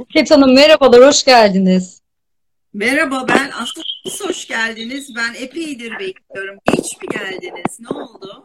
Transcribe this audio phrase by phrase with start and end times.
[0.00, 2.00] Buket Hanım merhabalar, hoş geldiniz.
[2.74, 5.16] Merhaba ben aslında siz hoş geldiniz.
[5.16, 6.58] Ben epeydir bekliyorum.
[6.64, 7.80] Geç mi geldiniz?
[7.80, 8.44] Ne oldu?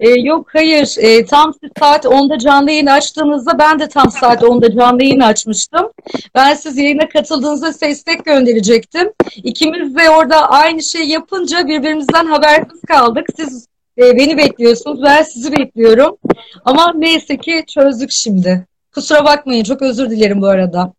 [0.00, 4.76] Ee, yok hayır, Ee, tam saat 10'da canlı yayın açtığınızda ben de tam saat 10'da
[4.76, 5.92] canlı yayın açmıştım.
[6.34, 9.12] Ben siz yayına katıldığınızda size istek gönderecektim.
[9.36, 13.26] İkimiz de orada aynı şey yapınca birbirimizden habersiz kaldık.
[13.36, 13.66] Siz
[13.98, 16.16] e, beni bekliyorsunuz, ben sizi bekliyorum.
[16.64, 18.66] Ama neyse ki çözdük şimdi.
[18.98, 20.92] Kusura bakmayın, çok özür dilerim bu arada.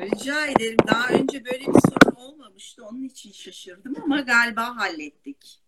[0.00, 0.76] Rica ederim.
[0.88, 2.82] Daha önce böyle bir sorun olmamıştı.
[2.90, 5.60] Onun için şaşırdım ama galiba hallettik.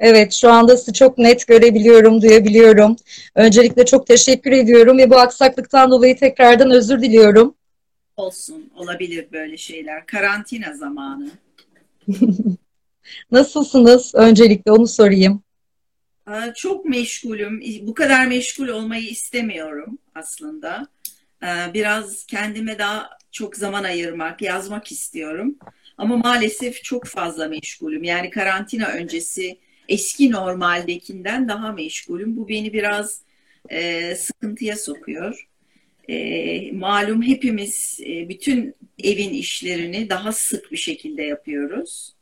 [0.00, 2.96] Evet, şu anda sizi çok net görebiliyorum, duyabiliyorum.
[3.34, 7.54] Öncelikle çok teşekkür ediyorum ve bu aksaklıktan dolayı tekrardan özür diliyorum.
[8.16, 8.70] Olsun.
[8.76, 10.06] Olabilir böyle şeyler.
[10.06, 11.30] Karantina zamanı.
[13.30, 14.14] Nasılsınız?
[14.14, 15.42] Öncelikle onu sorayım.
[16.26, 17.62] Aa, Çok meşgulüm.
[17.82, 20.88] Bu kadar meşgul olmayı istemiyorum aslında.
[21.42, 25.58] Ee, Biraz kendime daha çok zaman ayırmak, yazmak istiyorum.
[25.98, 28.04] Ama maalesef çok fazla meşgulüm.
[28.04, 32.36] Yani karantina öncesi eski normaldekinden daha meşgulüm.
[32.36, 33.20] Bu beni biraz
[33.68, 35.48] e, sıkıntıya sokuyor.
[36.08, 42.14] E, malum hepimiz e, bütün evin işlerini daha sık bir şekilde yapıyoruz.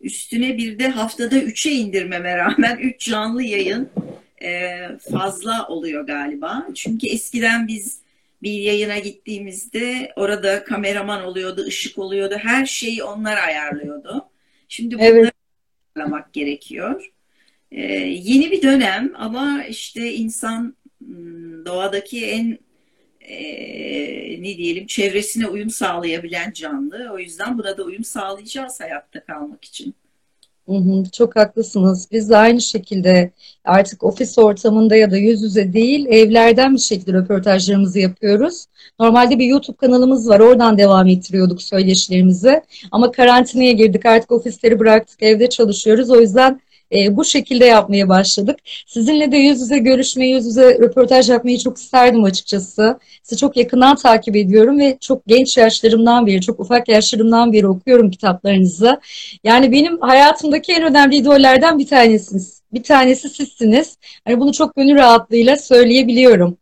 [0.00, 3.90] Üstüne bir de haftada üçe indirmeme rağmen üç canlı yayın
[4.42, 4.78] e,
[5.10, 6.66] fazla oluyor galiba.
[6.74, 8.00] Çünkü eskiden biz
[8.42, 14.28] bir yayına gittiğimizde orada kameraman oluyordu, ışık oluyordu, her şeyi onlar ayarlıyordu.
[14.68, 15.32] Şimdi bunları Evet,
[15.96, 17.12] ayarlamak gerekiyor.
[17.72, 22.58] E, yeni bir dönem ama işte insan hmm, doğadaki en
[23.20, 27.10] e, ne diyelim çevresine uyum sağlayabilen canlı.
[27.12, 29.94] O yüzden buna da uyum sağlayacağız hayatta kalmak için.
[31.12, 32.08] Çok haklısınız.
[32.12, 33.30] Biz de aynı şekilde
[33.64, 38.64] artık ofis ortamında ya da yüz yüze değil, evlerden bir şekilde röportajlarımızı yapıyoruz.
[39.00, 42.62] Normalde bir YouTube kanalımız var, oradan devam ettiriyorduk söyleşilerimizi.
[42.92, 46.10] Ama karantinaya girdik, artık ofisleri bıraktık, evde çalışıyoruz.
[46.10, 46.60] O yüzden
[46.92, 48.58] e, bu şekilde yapmaya başladık.
[48.86, 52.98] Sizinle de yüz yüze görüşmeyi, yüz yüze röportaj yapmayı çok isterdim açıkçası.
[53.22, 58.10] Sizi çok yakından takip ediyorum ve çok genç yaşlarımdan beri, çok ufak yaşlarımdan beri okuyorum
[58.10, 59.00] kitaplarınızı.
[59.44, 62.63] Yani benim hayatımdaki en önemli idollerden bir tanesiniz.
[62.74, 63.96] Bir tanesi sizsiniz.
[64.24, 66.56] Hani bunu çok gönül rahatlığıyla söyleyebiliyorum.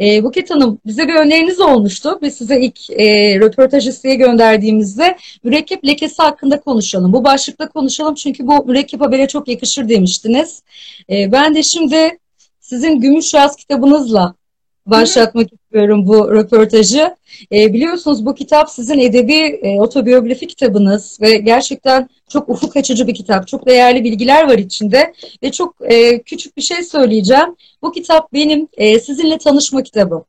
[0.00, 2.18] Ee, Buket Hanım, bize bir öneriniz olmuştu.
[2.22, 7.12] Biz size ilk e, röportaj isteği gönderdiğimizde mürekkep lekesi hakkında konuşalım.
[7.12, 10.62] Bu başlıkta konuşalım çünkü bu mürekkep habere çok yakışır demiştiniz.
[11.10, 12.18] Ee, ben de şimdi
[12.60, 14.34] sizin Gümüş Yaz kitabınızla
[15.44, 15.57] Hı hı.
[15.68, 17.16] İstiyorum bu röportajı.
[17.52, 23.14] E, biliyorsunuz bu kitap sizin edebi e, otobiyografi kitabınız ve gerçekten çok ufuk açıcı bir
[23.14, 23.48] kitap.
[23.48, 27.56] Çok değerli bilgiler var içinde ve çok e, küçük bir şey söyleyeceğim.
[27.82, 30.24] Bu kitap benim e, sizinle tanışma kitabım.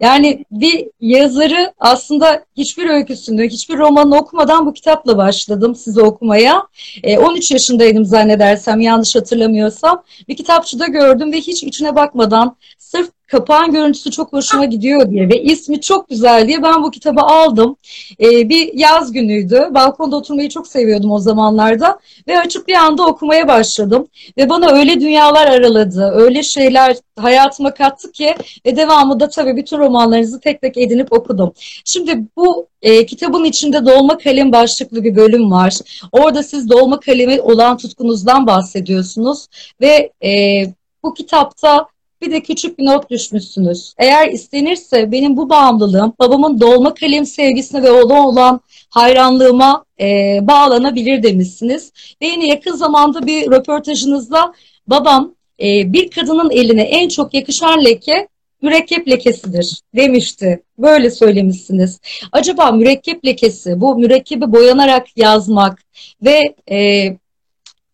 [0.00, 6.66] Yani bir yazarı aslında hiçbir öyküsünü, hiçbir romanını okumadan bu kitapla başladım size okumaya.
[7.02, 10.02] E, 13 yaşındaydım zannedersem, yanlış hatırlamıyorsam.
[10.28, 15.42] Bir kitapçıda gördüm ve hiç içine bakmadan sırf kapağın görüntüsü çok hoşuma gidiyor diye ve
[15.42, 17.76] ismi çok güzel diye ben bu kitabı aldım.
[18.20, 19.68] E, bir yaz günüydü.
[19.70, 24.06] Balkonda oturmayı çok seviyordum o zamanlarda ve açıp bir anda okumaya başladım.
[24.38, 28.34] Ve bana öyle dünyalar araladı, öyle şeyler hayatıma kattı ki
[28.66, 31.52] ve devamı da tabii bütün romanlarınızı tek tek edinip okudum.
[31.84, 35.74] Şimdi bu e, kitabın içinde dolma kalem başlıklı bir bölüm var.
[36.12, 39.46] Orada siz dolma kalemi olan tutkunuzdan bahsediyorsunuz
[39.80, 40.64] ve e,
[41.02, 41.86] bu kitapta
[42.22, 43.94] bir de küçük bir not düşmüşsünüz.
[43.98, 48.60] Eğer istenirse benim bu bağımlılığım babamın dolma kalem sevgisine ve ona olan
[48.90, 51.92] hayranlığıma e, bağlanabilir demişsiniz.
[52.22, 54.52] Ve yine yakın zamanda bir röportajınızda
[54.86, 58.28] babam e, bir kadının eline en çok yakışan leke
[58.62, 60.62] mürekkep lekesidir demişti.
[60.78, 62.00] Böyle söylemişsiniz.
[62.32, 65.82] Acaba mürekkep lekesi, bu mürekkebi boyanarak yazmak
[66.22, 67.08] ve e,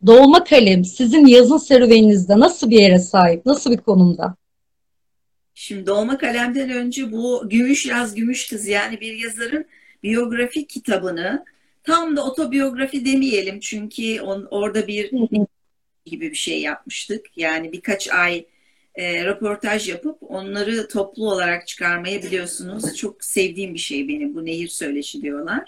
[0.06, 4.36] dolma kalem sizin yazın serüveninizde nasıl bir yere sahip, nasıl bir konumda?
[5.54, 9.66] Şimdi Dolma Kalem'den önce bu Gümüş Yaz Gümüş Kız yani bir yazarın
[10.02, 11.44] biyografi kitabını
[11.84, 15.10] tam da otobiyografi demeyelim çünkü on, orada bir
[16.06, 17.26] gibi bir şey yapmıştık.
[17.36, 18.44] Yani birkaç ay
[18.94, 22.96] e, röportaj yapıp onları toplu olarak çıkarmayı biliyorsunuz.
[22.96, 25.64] Çok sevdiğim bir şey benim bu nehir söyleşi diyorlar.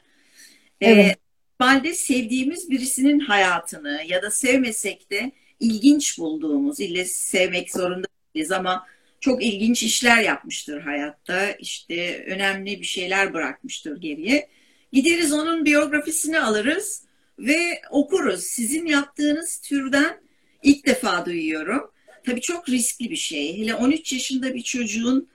[0.80, 1.16] Evet.
[1.16, 1.21] E,
[1.62, 8.86] normalde sevdiğimiz birisinin hayatını ya da sevmesek de ilginç bulduğumuz, ille sevmek zorunda değiliz ama
[9.20, 11.52] çok ilginç işler yapmıştır hayatta.
[11.52, 14.48] İşte önemli bir şeyler bırakmıştır geriye.
[14.92, 17.02] Gideriz onun biyografisini alırız
[17.38, 18.42] ve okuruz.
[18.42, 20.20] Sizin yaptığınız türden
[20.62, 21.90] ilk defa duyuyorum.
[22.26, 23.58] Tabii çok riskli bir şey.
[23.58, 25.28] Hele 13 yaşında bir çocuğun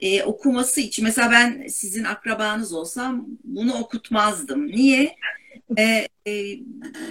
[0.00, 4.66] e, okuması için mesela ben sizin akrabanız olsam bunu okutmazdım.
[4.66, 5.16] Niye?
[5.78, 6.58] E, e,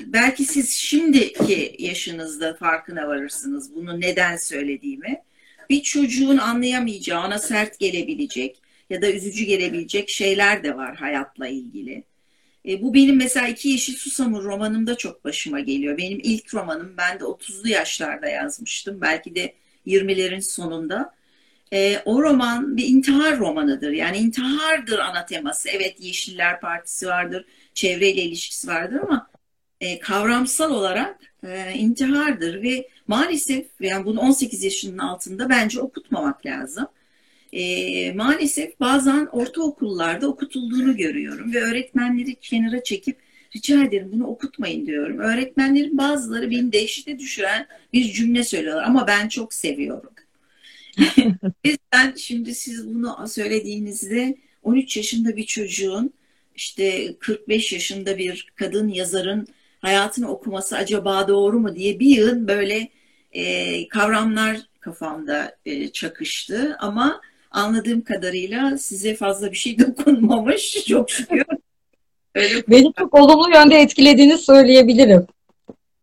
[0.06, 5.22] belki siz şimdiki yaşınızda farkına varırsınız bunu neden söylediğimi.
[5.70, 12.04] Bir çocuğun anlayamayacağı, ona sert gelebilecek ya da üzücü gelebilecek şeyler de var hayatla ilgili.
[12.68, 15.98] E, bu benim mesela iki Yeşil Susamur romanımda çok başıma geliyor.
[15.98, 19.02] Benim ilk romanım ben de 30'lu yaşlarda yazmıştım.
[19.02, 19.54] Belki de
[19.88, 21.16] 20'lerin sonunda.
[21.74, 23.92] E, o roman bir intihar romanıdır.
[23.92, 25.70] Yani intihardır ana teması.
[25.70, 29.30] Evet Yeşiller Partisi vardır, çevreyle ilişkisi vardır ama
[29.82, 36.88] e, kavramsal olarak e, intihardır ve maalesef yani bunu 18 yaşının altında bence okutmamak lazım.
[37.54, 43.18] E, maalesef bazen ortaokullarda okutulduğunu görüyorum ve öğretmenleri kenara çekip
[43.56, 45.20] rica ederim bunu okutmayın diyorum.
[45.20, 50.10] Öğretmenlerin bazıları beni dehşete düşüren bir cümle söylüyorlar ama ben çok seviyorum.
[51.64, 56.14] Bizden şimdi siz bunu söylediğinizde 13 yaşında bir çocuğun
[56.56, 59.48] işte 45 yaşında bir kadın yazarın
[59.80, 62.90] hayatını okuması acaba doğru mu diye bir yıl böyle
[63.32, 67.22] e, kavramlar kafamda e, çakıştı ama
[67.52, 71.44] anladığım kadarıyla size fazla bir şey dokunmamış çok şükür.
[72.36, 75.28] Öyle Beni çok olumlu yönde etkilediğini söyleyebilirim.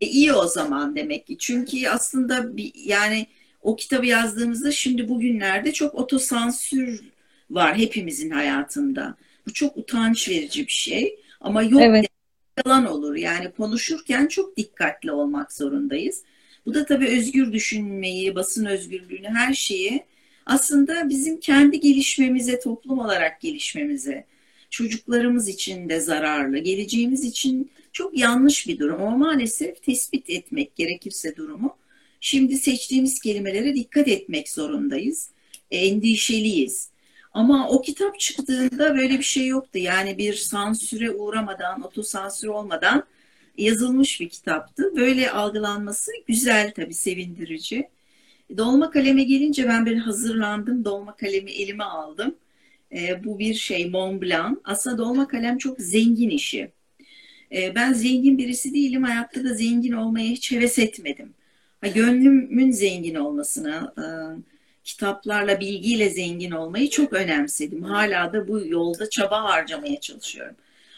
[0.00, 1.38] E, iyi o zaman demek ki.
[1.38, 3.26] Çünkü aslında bir, yani
[3.62, 7.00] o kitabı yazdığımızda şimdi bugünlerde çok otosansür
[7.50, 9.16] var hepimizin hayatında.
[9.46, 11.20] Bu çok utanç verici bir şey.
[11.40, 12.06] Ama yok evet.
[12.66, 13.16] yalan olur.
[13.16, 16.22] Yani konuşurken çok dikkatli olmak zorundayız.
[16.66, 20.04] Bu da tabii özgür düşünmeyi, basın özgürlüğünü, her şeyi
[20.46, 24.26] aslında bizim kendi gelişmemize, toplum olarak gelişmemize,
[24.70, 29.02] çocuklarımız için de zararlı, geleceğimiz için çok yanlış bir durum.
[29.02, 31.76] Ama maalesef tespit etmek gerekirse durumu.
[32.20, 35.30] Şimdi seçtiğimiz kelimelere dikkat etmek zorundayız.
[35.70, 36.90] Endişeliyiz.
[37.32, 39.78] Ama o kitap çıktığında böyle bir şey yoktu.
[39.78, 43.04] Yani bir sansüre uğramadan, otosansür olmadan
[43.58, 44.96] yazılmış bir kitaptı.
[44.96, 47.88] Böyle algılanması güzel tabii, sevindirici.
[48.56, 50.84] Dolma kaleme gelince ben bir hazırlandım.
[50.84, 52.34] Dolma kalemi elime aldım.
[52.92, 54.58] E, bu bir şey Mont Blanc.
[54.64, 56.72] Aslında dolma kalem çok zengin işi.
[57.52, 59.02] E, ben zengin birisi değilim.
[59.04, 61.34] Hayatta da zengin olmaya hiç heves etmedim.
[61.80, 64.04] Ha, gönlümün zengin olmasına, e,
[64.84, 67.82] kitaplarla, bilgiyle zengin olmayı çok önemsedim.
[67.82, 70.56] Hala da bu yolda çaba harcamaya çalışıyorum.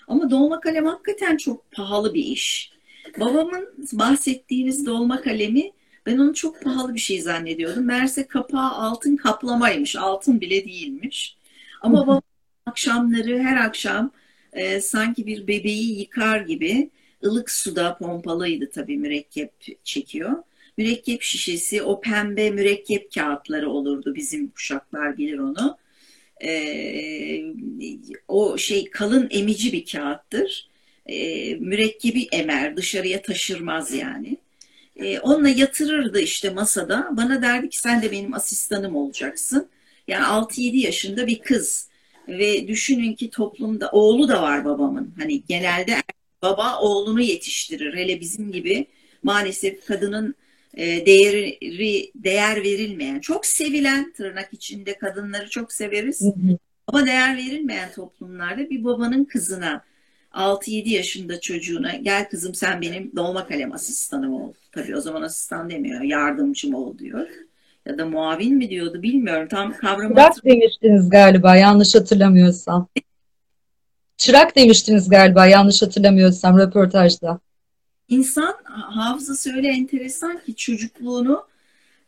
[0.08, 2.73] Ama dolma kalem hakikaten çok pahalı bir iş.
[3.20, 5.73] Babamın bahsettiğiniz dolma kalemi
[6.06, 7.84] ben onu çok pahalı bir şey zannediyordum.
[7.84, 9.96] Meğerse kapağı altın kaplamaymış.
[9.96, 11.37] Altın bile değilmiş.
[11.81, 12.23] Ama babam
[12.67, 14.11] akşamları her akşam
[14.52, 16.90] e, sanki bir bebeği yıkar gibi
[17.25, 19.52] ılık suda pompalıydı tabii mürekkep
[19.84, 20.43] çekiyor.
[20.79, 25.79] Mürekkep şişesi, o pembe mürekkep kağıtları olurdu bizim kuşaklar bilir onu.
[26.45, 26.53] E,
[28.29, 30.69] o şey kalın emici bir kağıttır.
[31.07, 34.37] E, mürekkebi emer, dışarıya taşırmaz yani.
[34.97, 37.09] E, onunla yatırırdı işte masada.
[37.13, 39.69] Bana derdi ki sen de benim asistanım olacaksın.
[40.09, 41.89] Yani 6-7 yaşında bir kız.
[42.29, 45.15] Ve düşünün ki toplumda oğlu da var babamın.
[45.19, 45.97] Hani genelde
[46.43, 47.97] baba oğlunu yetiştirir.
[47.97, 48.87] Hele bizim gibi
[49.23, 50.35] maalesef kadının
[50.75, 51.59] e, değeri
[52.15, 56.21] değer verilmeyen, çok sevilen tırnak içinde kadınları çok severiz.
[56.21, 56.59] Hı hı.
[56.87, 59.85] Ama değer verilmeyen toplumlarda bir babanın kızına
[60.32, 64.53] 6-7 yaşında çocuğuna gel kızım sen benim dolma kalem asistanım ol.
[64.73, 67.29] Tabii o zaman asistan demiyor, yardımcım ol diyor.
[67.87, 69.49] Ya da muavin mi diyordu bilmiyorum.
[69.49, 72.89] Tam kavramı Çırak demiştiniz galiba yanlış hatırlamıyorsam.
[74.17, 77.41] Çırak demiştiniz galiba yanlış hatırlamıyorsam röportajda.
[78.13, 81.47] İnsan hafızası öyle enteresan ki çocukluğunu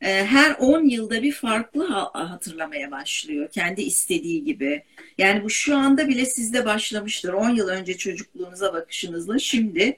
[0.01, 3.49] e, her 10 yılda bir farklı hatırlamaya başlıyor.
[3.51, 4.83] Kendi istediği gibi.
[5.19, 7.33] Yani bu şu anda bile sizde başlamıştır.
[7.33, 9.97] 10 yıl önce çocukluğunuza bakışınızla şimdi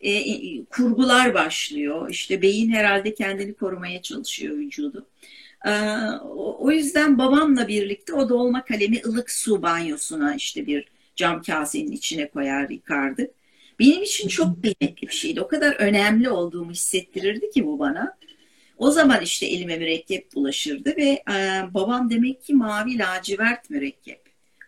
[0.00, 2.10] e, kurgular başlıyor.
[2.10, 5.06] İşte beyin herhalde kendini korumaya çalışıyor vücudu.
[5.66, 5.72] E,
[6.36, 12.28] o yüzden babamla birlikte o dolma kalemi ılık su banyosuna işte bir cam kasenin içine
[12.28, 13.41] koyar yıkardık.
[13.78, 15.40] Benim için çok kıymetli bir şeydi.
[15.40, 18.16] O kadar önemli olduğumu hissettirirdi ki bu bana.
[18.78, 24.20] O zaman işte elime mürekkep bulaşırdı ve e, babam demek ki mavi lacivert mürekkep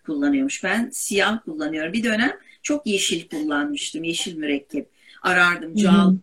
[0.06, 0.64] kullanıyormuş.
[0.64, 1.92] Ben siyah kullanıyorum.
[1.92, 2.32] Bir dönem
[2.62, 4.04] çok yeşil kullanmıştım.
[4.04, 4.88] Yeşil mürekkep.
[5.22, 6.14] Arardım, cağal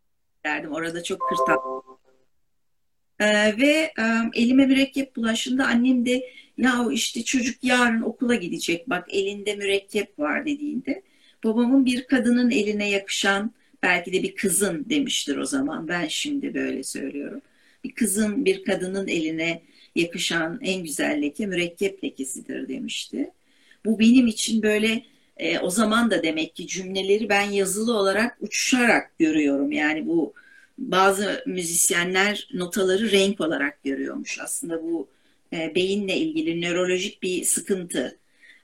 [0.45, 0.71] derdim.
[0.71, 1.57] Orada çok kırtak.
[3.19, 6.23] Ee, ve e, elime mürekkep bulaşında annem de
[6.57, 11.03] ya işte çocuk yarın okula gidecek bak elinde mürekkep var dediğinde
[11.43, 13.51] babamın bir kadının eline yakışan
[13.83, 17.41] belki de bir kızın demiştir o zaman ben şimdi böyle söylüyorum
[17.83, 19.61] bir kızın bir kadının eline
[19.95, 23.31] yakışan en güzel leke mürekkep lekesidir demişti.
[23.85, 25.03] Bu benim için böyle
[25.37, 29.71] e, o zaman da demek ki cümleleri ben yazılı olarak uçuşarak görüyorum.
[29.71, 30.33] Yani bu
[30.77, 34.39] bazı müzisyenler notaları renk olarak görüyormuş.
[34.39, 35.07] Aslında bu
[35.53, 38.17] e, beyinle ilgili nörolojik bir sıkıntı.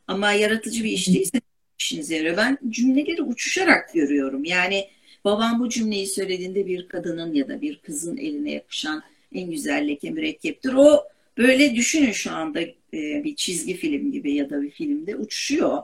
[0.07, 1.41] Ama yaratıcı bir iş değilse
[1.79, 2.37] işinize yarıyor.
[2.37, 4.43] Ben cümleleri uçuşarak görüyorum.
[4.43, 4.87] Yani
[5.25, 9.03] babam bu cümleyi söylediğinde bir kadının ya da bir kızın eline yapışan
[9.33, 10.73] en güzel leke mürekkeptir.
[10.73, 11.03] O
[11.37, 15.83] böyle düşünün şu anda e, bir çizgi film gibi ya da bir filmde uçuşuyor.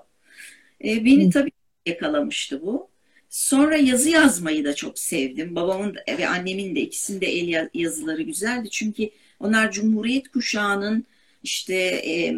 [0.85, 1.51] E, beni tabii
[1.85, 2.89] yakalamıştı bu.
[3.29, 5.55] Sonra yazı yazmayı da çok sevdim.
[5.55, 8.69] Babamın ve annemin de ikisinde el yazıları güzeldi.
[8.69, 9.09] Çünkü
[9.39, 11.05] onlar Cumhuriyet kuşağının
[11.43, 12.35] işte e,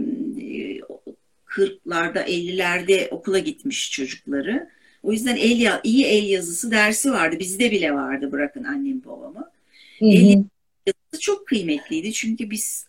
[1.55, 4.69] 40'larda 50'lerde okula gitmiş çocukları.
[5.03, 7.39] O yüzden el iyi el yazısı dersi vardı.
[7.39, 9.51] Bizde bile vardı bırakın annem babamı.
[9.99, 10.09] Hı hı.
[10.09, 10.43] El
[10.87, 12.13] yazısı çok kıymetliydi.
[12.13, 12.87] Çünkü biz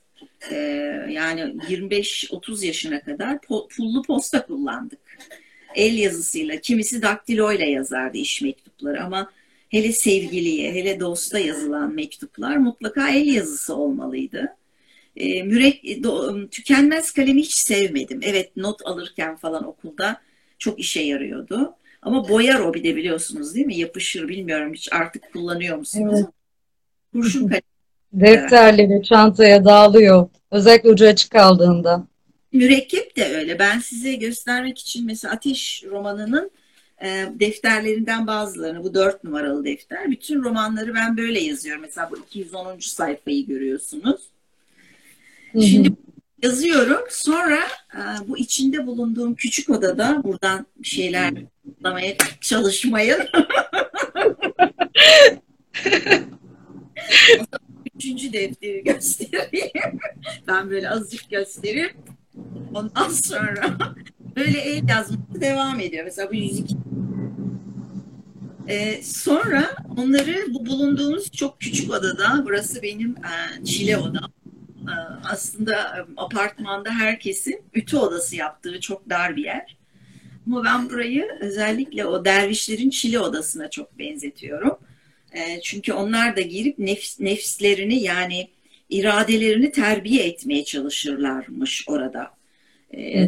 [0.50, 0.56] e,
[1.10, 3.38] yani 25-30 yaşına kadar
[3.76, 5.00] pullu posta kullandık
[5.76, 9.30] el yazısıyla, kimisi daktiloyla yazardı iş mektupları ama
[9.68, 14.56] hele sevgiliye, hele dosta yazılan mektuplar mutlaka el yazısı olmalıydı.
[15.16, 18.20] E, mürek, do, tükenmez kalemi hiç sevmedim.
[18.22, 20.20] Evet not alırken falan okulda
[20.58, 21.74] çok işe yarıyordu.
[22.02, 23.76] Ama boyar o bir de biliyorsunuz değil mi?
[23.76, 26.18] Yapışır bilmiyorum hiç artık kullanıyor musunuz?
[26.18, 26.26] Evet.
[27.12, 27.62] Kurşun kalemi.
[28.12, 30.28] Defterleri çantaya dağılıyor.
[30.50, 32.06] Özellikle ucu açık kaldığında.
[32.52, 33.58] Mürekkep de öyle.
[33.58, 36.50] Ben size göstermek için mesela Ateş romanının
[37.02, 40.10] e, defterlerinden bazılarını, bu dört numaralı defter.
[40.10, 41.82] Bütün romanları ben böyle yazıyorum.
[41.82, 42.78] Mesela bu 210.
[42.80, 44.20] sayfayı görüyorsunuz.
[45.56, 45.64] Hı hı.
[45.64, 45.92] Şimdi
[46.42, 47.00] yazıyorum.
[47.10, 47.60] Sonra
[47.94, 51.34] e, bu içinde bulunduğum küçük odada buradan bir şeyler
[51.78, 53.18] anlamaya çalışmayın.
[57.96, 59.98] Üçüncü defteri göstereyim.
[60.48, 61.96] Ben böyle azıcık göstereyim.
[62.74, 63.78] Ondan sonra
[64.36, 66.04] böyle el yazması devam ediyor.
[66.04, 66.74] Mesela bu 102
[68.68, 74.35] ee, sonra onları bu bulunduğumuz çok küçük odada, burası benim e, çile odam.
[74.88, 79.76] E, aslında e, apartmanda herkesin ütü odası yaptığı çok dar bir yer.
[80.46, 84.78] Ama ben burayı özellikle o dervişlerin çile odasına çok benzetiyorum.
[85.32, 88.48] E, çünkü onlar da girip nefs, nefslerini yani
[88.90, 92.30] iradelerini terbiye etmeye çalışırlarmış orada
[92.90, 93.24] e,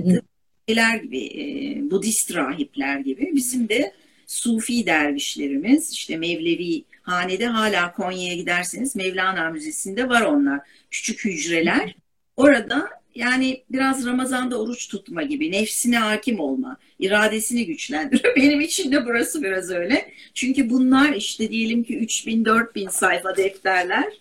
[1.02, 3.92] gibi, Budist rahipler gibi bizim de
[4.26, 10.60] Sufi dervişlerimiz, işte Mevlevi hanede hala Konya'ya giderseniz Mevlana Müzesi'nde var onlar.
[10.90, 11.96] Küçük hücreler.
[12.36, 18.36] Orada yani biraz Ramazan'da oruç tutma gibi, nefsine hakim olma, iradesini güçlendiriyor.
[18.36, 20.12] Benim için de burası biraz öyle.
[20.34, 24.12] Çünkü bunlar işte diyelim ki 3000 4000 sayfa defterler,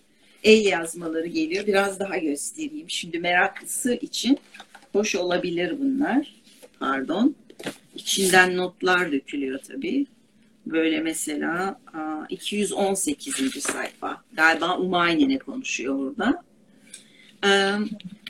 [0.44, 1.66] el yazmaları geliyor.
[1.66, 2.90] Biraz daha göstereyim.
[2.90, 4.38] Şimdi meraklısı için
[4.92, 6.34] Hoş olabilir bunlar.
[6.78, 7.34] Pardon.
[7.94, 10.06] İçinden notlar dökülüyor tabii.
[10.66, 11.80] Böyle mesela
[12.28, 13.62] 218.
[13.62, 14.22] sayfa.
[14.32, 16.42] Galiba Umayne'ne konuşuyor orada.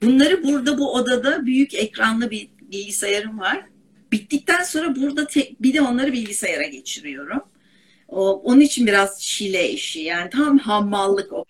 [0.02, 3.64] Bunları burada bu odada büyük ekranlı bir bilgisayarım var.
[4.12, 7.42] Bittikten sonra burada tek, bir de onları bilgisayara geçiriyorum.
[8.08, 10.00] O, onun için biraz çile işi.
[10.00, 11.44] Yani tam hammallık o.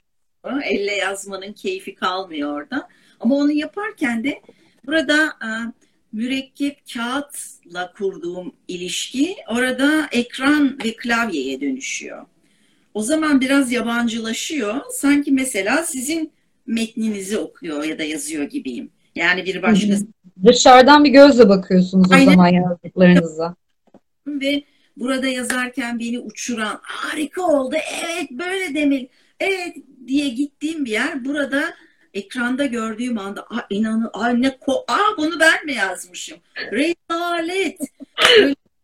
[0.65, 2.88] Elle yazmanın keyfi kalmıyor orada.
[3.21, 4.43] Ama onu yaparken de
[4.88, 5.49] Burada e,
[6.12, 12.27] mürekkep kağıtla kurduğum ilişki orada ekran ve klavyeye dönüşüyor.
[12.95, 14.81] O zaman biraz yabancılaşıyor.
[14.91, 16.33] Sanki mesela sizin
[16.68, 18.90] metninizi okuyor ya da yazıyor gibiyim.
[19.14, 20.06] Yani bir başkası.
[20.44, 22.26] Dışarıdan bir gözle bakıyorsunuz Aynen.
[22.26, 23.54] o zaman yazdıklarınıza.
[24.26, 24.62] Ve
[24.96, 27.76] burada yazarken beni uçuran harika oldu.
[28.04, 29.08] Evet böyle demeli.
[29.40, 31.25] Evet diye gittiğim bir yer.
[31.25, 31.75] Burada
[32.14, 36.38] ekranda gördüğüm anda Aa, inanın ay ne ko Aa, bunu ben mi yazmışım?
[36.72, 37.80] Rezalet.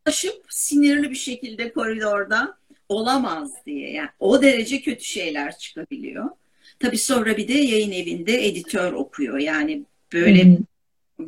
[0.07, 2.57] Ulaşıp sinirli bir şekilde koridorda
[2.89, 3.91] olamaz diye.
[3.91, 6.31] Yani o derece kötü şeyler çıkabiliyor.
[6.79, 9.39] Tabii sonra bir de yayın evinde editör okuyor.
[9.39, 10.59] Yani böyle hmm.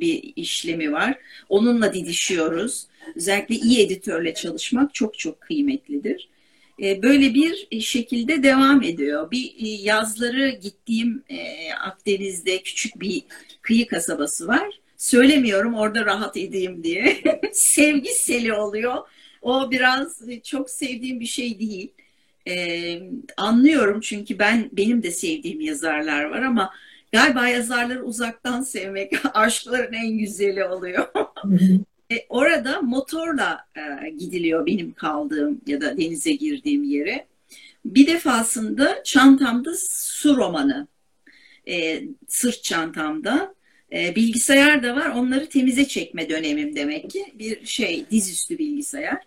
[0.01, 1.19] bir işlemi var.
[1.49, 2.87] Onunla didişiyoruz.
[3.17, 6.29] Özellikle iyi editörle çalışmak çok çok kıymetlidir.
[6.83, 9.31] E, böyle bir şekilde devam ediyor.
[9.31, 13.23] Bir e, yazları gittiğim e, Akdeniz'de küçük bir
[13.63, 14.81] kıyı kasabası var.
[14.97, 17.23] Söylemiyorum orada rahat edeyim diye.
[17.53, 18.97] Sevgi seli oluyor.
[19.43, 21.93] O biraz çok sevdiğim bir şey değil.
[22.49, 23.03] Ee,
[23.37, 26.71] anlıyorum çünkü ben benim de sevdiğim yazarlar var ama
[27.13, 31.07] galiba yazarları uzaktan sevmek aşkların en güzeli oluyor.
[32.13, 37.27] E, orada motorla e, gidiliyor benim kaldığım ya da denize girdiğim yere.
[37.85, 40.89] Bir defasında çantamda su romanı.
[41.69, 43.55] e, sırt çantamda.
[43.93, 45.11] E, bilgisayar da var.
[45.11, 47.27] Onları temize çekme dönemim demek ki.
[47.35, 49.19] Bir şey dizüstü bilgisayar.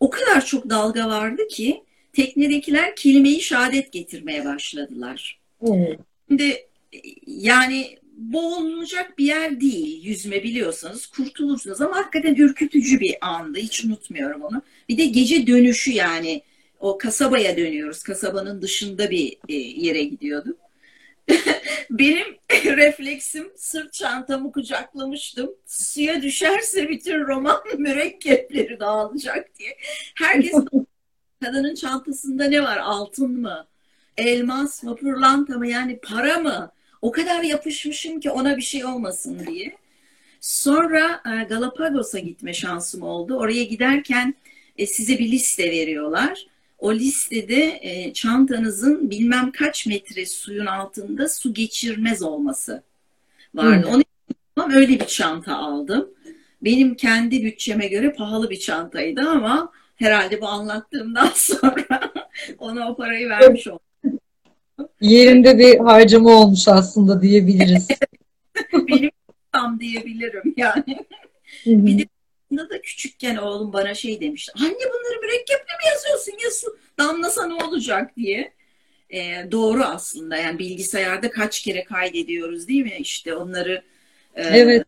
[0.00, 5.40] O kadar çok dalga vardı ki teknedekiler kelimeyi şehadet getirmeye başladılar.
[5.66, 5.98] Evet.
[6.28, 6.66] Şimdi
[7.26, 14.42] yani boğulacak bir yer değil yüzme biliyorsanız kurtulursunuz ama hakikaten ürkütücü bir andı hiç unutmuyorum
[14.42, 14.62] onu.
[14.88, 16.42] Bir de gece dönüşü yani
[16.80, 20.58] o kasabaya dönüyoruz kasabanın dışında bir e, yere gidiyorduk.
[21.90, 22.26] Benim
[22.64, 25.50] refleksim sırt çantamı kucaklamıştım.
[25.66, 29.76] Suya düşerse bütün roman mürekkepleri dağılacak diye.
[30.14, 30.54] Herkes
[31.42, 32.78] kadının çantasında ne var?
[32.78, 33.66] Altın mı?
[34.16, 34.96] Elmas mı?
[34.96, 35.66] Pırlanta mı?
[35.66, 36.70] Yani para mı?
[37.02, 39.76] O kadar yapışmışım ki ona bir şey olmasın diye.
[40.40, 43.36] Sonra e, Galapagos'a gitme şansım oldu.
[43.36, 44.34] Oraya giderken
[44.78, 46.46] e, size bir liste veriyorlar.
[46.78, 52.82] O listede e, çantanızın bilmem kaç metre suyun altında su geçirmez olması
[53.54, 53.86] vardı.
[53.86, 53.94] Hmm.
[53.94, 56.08] Onu öyle bir çanta aldım.
[56.62, 59.72] Benim kendi bütçeme göre pahalı bir çantaydı ama
[60.02, 62.12] herhalde bu anlattığımdan sonra
[62.58, 64.18] ona o parayı vermiş oldum.
[65.00, 67.88] Yerinde bir harcama olmuş aslında diyebiliriz.
[68.72, 69.10] Benim
[69.52, 71.06] tam diyebilirim yani.
[71.66, 72.06] bir de
[72.70, 74.52] da küçükken oğlum bana şey demişti.
[74.56, 78.52] Anne bunları mürekkeple mi yazıyorsun ya su damlasa ne olacak diye.
[79.10, 82.96] Ee, doğru aslında yani bilgisayarda kaç kere kaydediyoruz değil mi?
[82.98, 83.82] İşte onları
[84.34, 84.86] e, evet.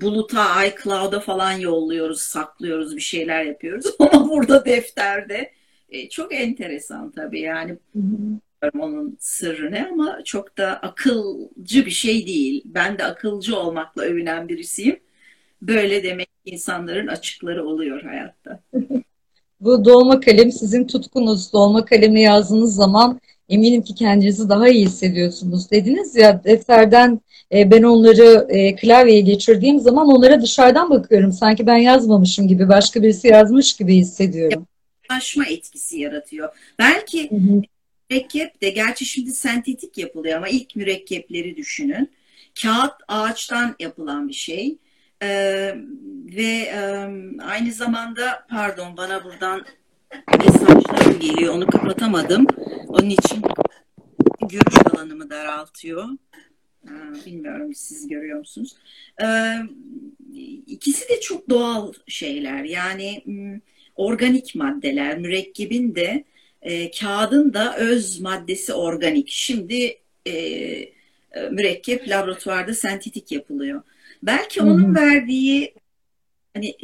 [0.00, 3.86] Buluta, iCloud'a falan yolluyoruz, saklıyoruz, bir şeyler yapıyoruz.
[3.98, 5.52] Ama burada defterde
[5.88, 7.76] e, çok enteresan tabii yani.
[8.78, 12.62] Onun sırrı ne ama çok da akılcı bir şey değil.
[12.64, 15.00] Ben de akılcı olmakla övünen birisiyim.
[15.62, 18.60] Böyle demek insanların açıkları oluyor hayatta.
[19.60, 21.52] Bu dolma kalem sizin tutkunuz.
[21.52, 25.70] Dolma kalemle yazdığınız zaman eminim ki kendinizi daha iyi hissediyorsunuz.
[25.70, 27.20] Dediniz ya defterden
[27.52, 31.32] e, ben onları e, klavyeye geçirdiğim zaman onlara dışarıdan bakıyorum.
[31.32, 34.66] Sanki ben yazmamışım gibi başka birisi yazmış gibi hissediyorum.
[35.08, 36.48] Aşma etkisi yaratıyor.
[36.78, 37.62] Belki hı hı.
[38.10, 42.10] mürekkep de gerçi şimdi sentetik yapılıyor ama ilk mürekkepleri düşünün.
[42.62, 44.78] Kağıt ağaçtan yapılan bir şey
[45.22, 45.74] ee,
[46.36, 46.80] ve e,
[47.42, 49.64] aynı zamanda pardon bana buradan
[50.38, 51.54] mesajlar geliyor.
[51.54, 52.46] Onu kapatamadım.
[52.90, 53.42] Onun için
[54.40, 56.04] görüş alanımı daraltıyor.
[56.84, 58.76] Ee, bilmiyorum siz görüyor musunuz?
[59.22, 59.54] Ee,
[60.66, 62.64] ikisi de çok doğal şeyler.
[62.64, 63.22] Yani
[63.96, 65.18] organik maddeler.
[65.18, 66.24] Mürekkebin de
[66.62, 69.28] e, kağıdın da öz maddesi organik.
[69.28, 70.92] Şimdi e, e
[71.50, 73.82] mürekkep laboratuvarda sentetik yapılıyor.
[74.22, 74.94] Belki onun Hı-hı.
[74.94, 75.74] verdiği
[76.54, 76.76] hani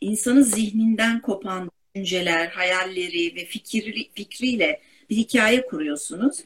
[0.00, 6.38] insanın zihninden kopan düşünceler, hayalleri ve fikri, fikriyle bir hikaye kuruyorsunuz.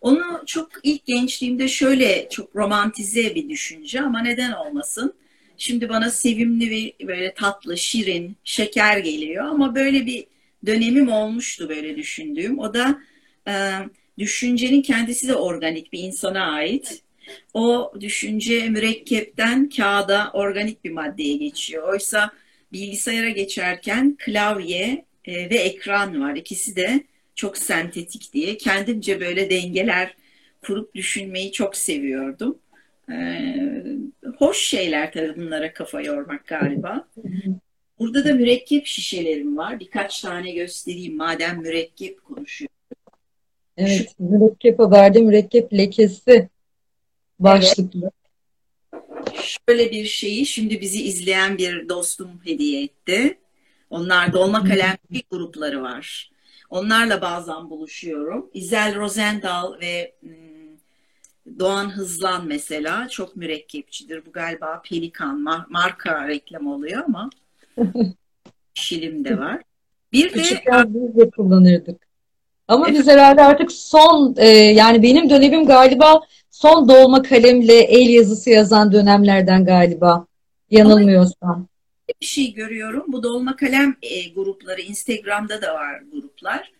[0.00, 5.14] Onu çok ilk gençliğimde şöyle çok romantize bir düşünce ama neden olmasın?
[5.56, 10.26] Şimdi bana sevimli ve böyle tatlı, şirin, şeker geliyor ama böyle bir
[10.66, 12.58] dönemim olmuştu böyle düşündüğüm.
[12.58, 12.98] O da
[13.48, 13.52] e,
[14.18, 17.02] düşüncenin kendisi de organik bir insana ait
[17.54, 21.92] o düşünce mürekkepten kağıda organik bir maddeye geçiyor.
[21.92, 22.30] Oysa
[22.72, 26.36] bilgisayara geçerken klavye e, ve ekran var.
[26.36, 27.04] İkisi de
[27.40, 28.56] çok sentetik diye.
[28.56, 30.14] Kendimce böyle dengeler
[30.62, 32.58] kurup düşünmeyi çok seviyordum.
[33.10, 33.82] Ee,
[34.38, 37.08] hoş şeyler tabii bunlara kafa yormak galiba.
[37.98, 39.80] Burada da mürekkep şişelerim var.
[39.80, 42.70] Birkaç tane göstereyim madem mürekkep konuşuyor.
[43.76, 44.24] Evet, Şu...
[44.24, 46.48] mürekkep haberde mürekkep lekesi
[47.38, 48.10] başlıklı.
[49.34, 53.38] Şöyle bir şeyi şimdi bizi izleyen bir dostum hediye etti.
[53.90, 56.30] Onlar dolma kalemli grupları var.
[56.70, 58.50] Onlarla bazen buluşuyorum.
[58.54, 64.26] İzel Rosendal ve hmm, Doğan Hızlan mesela çok mürekkepçidir.
[64.26, 67.30] Bu galiba Pelikan marka reklam oluyor ama
[68.74, 69.62] Şilim de var.
[70.12, 70.42] Bir de
[70.88, 72.06] biz de kullanırdık.
[72.68, 72.98] Ama evet.
[72.98, 78.92] biz herhalde artık son e, yani benim dönemim galiba son dolma kalemle el yazısı yazan
[78.92, 80.26] dönemlerden galiba.
[80.70, 81.69] Yanılmıyorsam.
[82.20, 83.04] Bir şey görüyorum.
[83.08, 86.72] Bu dolma kalem e, grupları Instagram'da da var gruplar.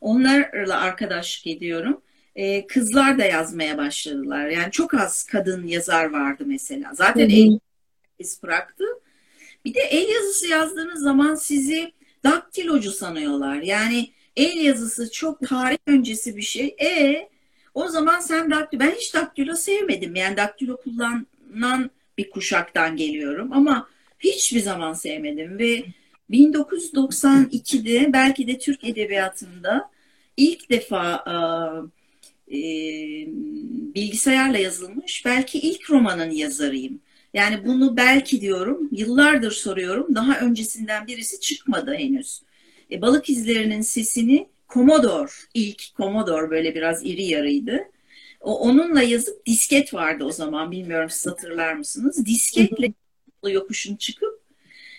[0.00, 2.00] Onlarla arkadaşlık ediyorum.
[2.36, 4.48] E, kızlar da yazmaya başladılar.
[4.48, 6.94] Yani çok az kadın yazar vardı mesela.
[6.94, 7.36] Zaten Hı-hı.
[7.36, 7.58] el
[8.18, 8.84] iz bıraktı.
[9.64, 11.92] Bir de el yazısı yazdığınız zaman sizi
[12.24, 13.62] daktilocu sanıyorlar.
[13.62, 16.76] Yani el yazısı çok tarih öncesi bir şey.
[16.80, 17.28] E
[17.74, 20.16] o zaman sen daktilo, ben hiç daktilo sevmedim.
[20.16, 23.88] Yani daktilo kullanan bir kuşaktan geliyorum ama
[24.24, 25.84] hiçbir zaman sevmedim ve
[26.30, 29.90] 1992'de belki de Türk edebiyatında
[30.36, 31.24] ilk defa
[32.48, 32.56] e,
[33.94, 37.00] bilgisayarla yazılmış belki ilk romanın yazarıyım.
[37.34, 42.42] Yani bunu belki diyorum yıllardır soruyorum daha öncesinden birisi çıkmadı henüz.
[42.90, 47.78] E, balık izlerinin sesini Commodore ilk Commodore böyle biraz iri yarıydı.
[48.40, 52.26] O, onunla yazıp disket vardı o zaman bilmiyorum siz hatırlar mısınız?
[52.26, 52.92] Disketle
[53.50, 54.40] yokuşun çıkıp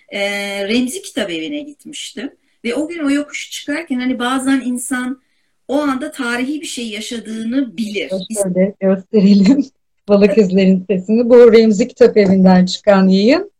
[0.09, 0.19] e,
[0.67, 2.31] Remzi Kitap Evi'ne gitmiştim.
[2.65, 5.21] Ve o gün o yokuşu çıkarken hani bazen insan
[5.67, 8.11] o anda tarihi bir şey yaşadığını bilir.
[8.43, 9.65] Şöyle gösterelim.
[10.07, 11.29] Balık izlerin sesini.
[11.29, 13.51] Bu Remzi Kitap Evi'nden çıkan yayın.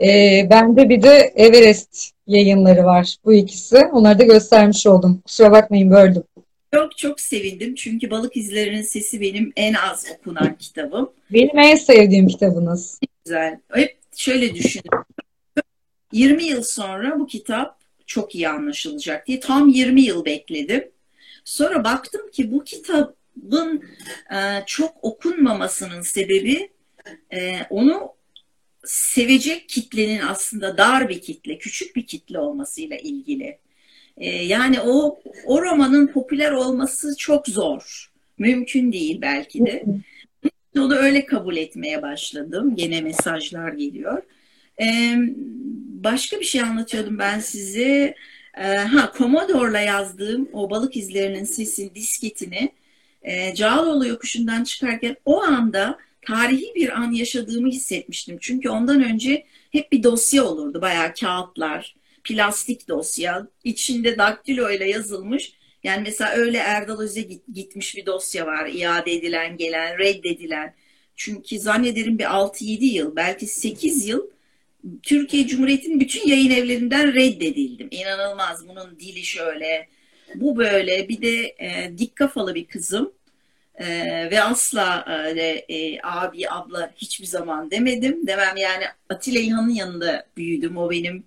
[0.00, 3.16] Ee, bende bir de Everest yayınları var.
[3.24, 3.76] Bu ikisi.
[3.76, 5.20] Onları da göstermiş oldum.
[5.24, 6.22] Kusura bakmayın böldüm.
[6.74, 7.74] Çok çok sevindim.
[7.74, 11.10] Çünkü Balık İzlerinin Sesi benim en az okunan kitabım.
[11.32, 13.00] Benim en sevdiğim kitabınız.
[13.24, 13.58] Güzel.
[13.72, 15.04] Hep şöyle düşünüyorum.
[16.12, 20.90] 20 yıl sonra bu kitap çok iyi anlaşılacak diye tam 20 yıl bekledim.
[21.44, 23.84] Sonra baktım ki bu kitabın
[24.32, 26.70] e, çok okunmamasının sebebi
[27.32, 28.12] e, onu
[28.84, 33.58] sevecek kitlenin aslında dar bir kitle, küçük bir kitle olmasıyla ilgili.
[34.16, 38.12] E, yani o o romanın popüler olması çok zor.
[38.38, 39.84] Mümkün değil belki de.
[40.76, 42.76] Onu öyle kabul etmeye başladım.
[42.76, 44.22] Gene mesajlar geliyor.
[44.82, 45.16] Ee,
[46.02, 48.14] başka bir şey anlatıyordum ben size.
[48.58, 52.72] Ee, ha Commodore'la yazdığım o balık izlerinin sesin disketini
[53.22, 58.38] e, Cağaloğlu yokuşundan çıkarken o anda tarihi bir an yaşadığımı hissetmiştim.
[58.40, 60.80] Çünkü ondan önce hep bir dosya olurdu.
[60.80, 65.52] Bayağı kağıtlar, plastik dosya, içinde daktilo ile yazılmış.
[65.86, 67.20] Yani mesela öyle Erdal Öz'e
[67.54, 68.66] gitmiş bir dosya var.
[68.66, 70.74] iade edilen, gelen, reddedilen.
[71.16, 74.30] Çünkü zannederim bir 6-7 yıl, belki 8 yıl
[75.02, 77.88] Türkiye Cumhuriyeti'nin bütün yayın evlerinden reddedildim.
[77.90, 78.68] İnanılmaz.
[78.68, 79.88] Bunun dili şöyle,
[80.34, 81.08] bu böyle.
[81.08, 83.12] Bir de e, dik kafalı bir kızım.
[83.74, 83.86] E,
[84.30, 88.26] ve asla öyle e, abi, abla hiçbir zaman demedim.
[88.26, 90.76] Demem yani Atilla İlhan'ın yanında büyüdüm.
[90.76, 91.24] O benim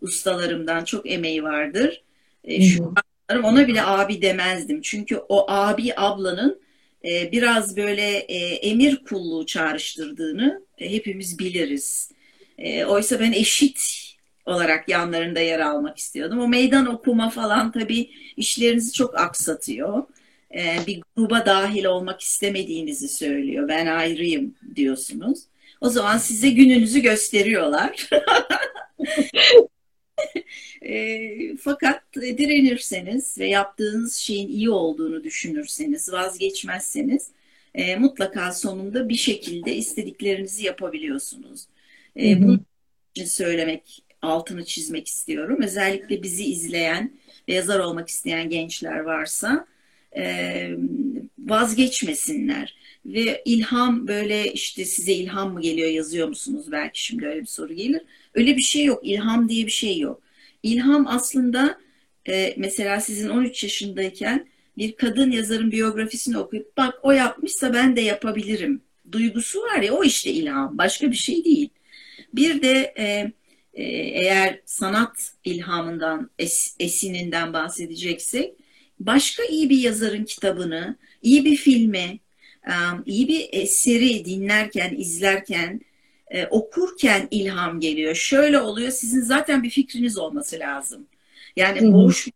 [0.00, 2.02] ustalarımdan çok emeği vardır.
[2.44, 4.80] E, şu an ona bile abi demezdim.
[4.82, 6.60] Çünkü o abi ablanın
[7.04, 12.10] e, biraz böyle e, emir kulluğu çağrıştırdığını e, hepimiz biliriz.
[12.58, 14.04] E, oysa ben eşit
[14.46, 16.38] olarak yanlarında yer almak istiyordum.
[16.38, 20.02] O meydan okuma falan tabii işlerinizi çok aksatıyor.
[20.54, 23.68] E, bir gruba dahil olmak istemediğinizi söylüyor.
[23.68, 25.38] Ben ayrıyım diyorsunuz.
[25.80, 28.08] O zaman size gününüzü gösteriyorlar.
[30.82, 37.30] e, fakat direnirseniz ve yaptığınız şeyin iyi olduğunu düşünürseniz, vazgeçmezseniz
[37.74, 41.64] e, mutlaka sonunda bir şekilde istediklerinizi yapabiliyorsunuz.
[42.16, 42.60] E, bunu
[43.14, 45.58] için söylemek, altını çizmek istiyorum.
[45.62, 47.12] Özellikle bizi izleyen
[47.48, 49.66] ve yazar olmak isteyen gençler varsa
[50.16, 50.70] e,
[51.38, 52.78] vazgeçmesinler.
[53.06, 56.72] Ve ilham böyle işte size ilham mı geliyor yazıyor musunuz?
[56.72, 58.02] Belki şimdi öyle bir soru gelir.
[58.38, 59.00] Öyle bir şey yok.
[59.02, 60.22] İlham diye bir şey yok.
[60.62, 61.78] İlham aslında
[62.28, 64.48] e, mesela sizin 13 yaşındayken
[64.78, 68.82] bir kadın yazarın biyografisini okuyup bak o yapmışsa ben de yapabilirim.
[69.12, 70.78] Duygusu var ya o işte ilham.
[70.78, 71.68] Başka bir şey değil.
[72.34, 73.04] Bir de e,
[73.74, 73.84] e,
[74.22, 78.54] eğer sanat ilhamından, es, esininden bahsedeceksek,
[79.00, 82.20] başka iyi bir yazarın kitabını, iyi bir filmi,
[83.06, 85.80] iyi bir eseri dinlerken, izlerken,
[86.30, 88.14] e, okurken ilham geliyor.
[88.14, 91.06] Şöyle oluyor, sizin zaten bir fikriniz olması lazım.
[91.56, 91.92] Yani Hı-hı.
[91.92, 92.28] boş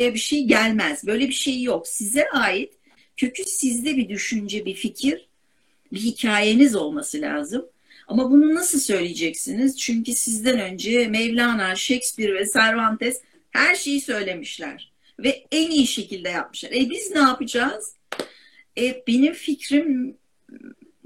[0.00, 1.06] bir şey gelmez.
[1.06, 1.88] Böyle bir şey yok.
[1.88, 2.72] Size ait
[3.16, 5.28] kökü sizde bir düşünce, bir fikir,
[5.92, 7.66] bir hikayeniz olması lazım.
[8.08, 9.78] Ama bunu nasıl söyleyeceksiniz?
[9.78, 14.92] Çünkü sizden önce Mevlana, Shakespeare ve Cervantes her şeyi söylemişler.
[15.18, 16.70] Ve en iyi şekilde yapmışlar.
[16.70, 17.94] E biz ne yapacağız?
[18.78, 20.16] E, benim fikrim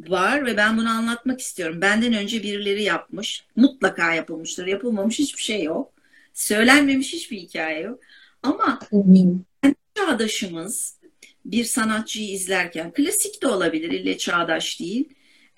[0.08, 1.80] var ve ben bunu anlatmak istiyorum.
[1.80, 3.44] Benden önce birileri yapmış.
[3.56, 4.66] Mutlaka yapılmıştır.
[4.66, 5.92] Yapılmamış hiçbir şey yok.
[6.34, 8.00] Söylenmemiş hiçbir hikaye yok.
[8.42, 10.98] Ama kendi çağdaşımız
[11.44, 15.08] bir sanatçıyı izlerken, klasik de olabilir, ille çağdaş değil.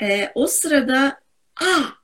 [0.03, 1.21] E, o sırada
[1.57, 1.97] ah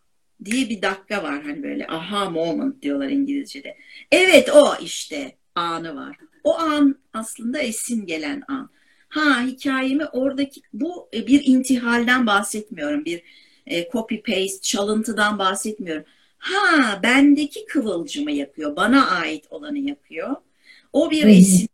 [0.44, 3.76] diye bir dakika var hani böyle aha moment diyorlar İngilizce'de.
[4.10, 6.16] Evet o işte anı var.
[6.44, 8.70] O an aslında esin gelen an.
[9.10, 13.04] Ha hikayemi oradaki bu e, bir intihalden bahsetmiyorum.
[13.04, 13.22] Bir
[13.66, 16.04] e, copy paste çalıntıdan bahsetmiyorum.
[16.38, 18.76] Ha bendeki kıvılcımı yakıyor.
[18.76, 20.36] Bana ait olanı yakıyor.
[20.92, 21.68] O bir esin.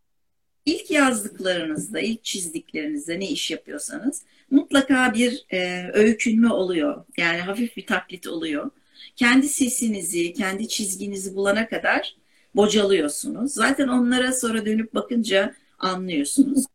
[0.65, 7.05] İlk yazdıklarınızda, ilk çizdiklerinizde ne iş yapıyorsanız mutlaka bir e, öykünme oluyor.
[7.17, 8.71] Yani hafif bir taklit oluyor.
[9.15, 12.15] Kendi sesinizi, kendi çizginizi bulana kadar
[12.55, 13.53] bocalıyorsunuz.
[13.53, 16.65] Zaten onlara sonra dönüp bakınca anlıyorsunuz.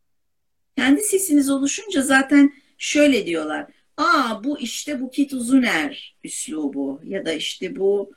[0.77, 3.67] Kendi sesiniz oluşunca zaten şöyle diyorlar.
[3.97, 8.13] Aa bu işte Bukit Uzuner üslubu ya da işte bu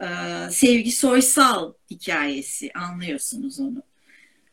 [0.00, 0.06] e,
[0.50, 3.82] Sevgi Soysal hikayesi anlıyorsunuz onu.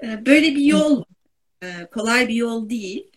[0.04, 1.04] E, böyle bir yol
[1.64, 3.12] e, kolay bir yol değil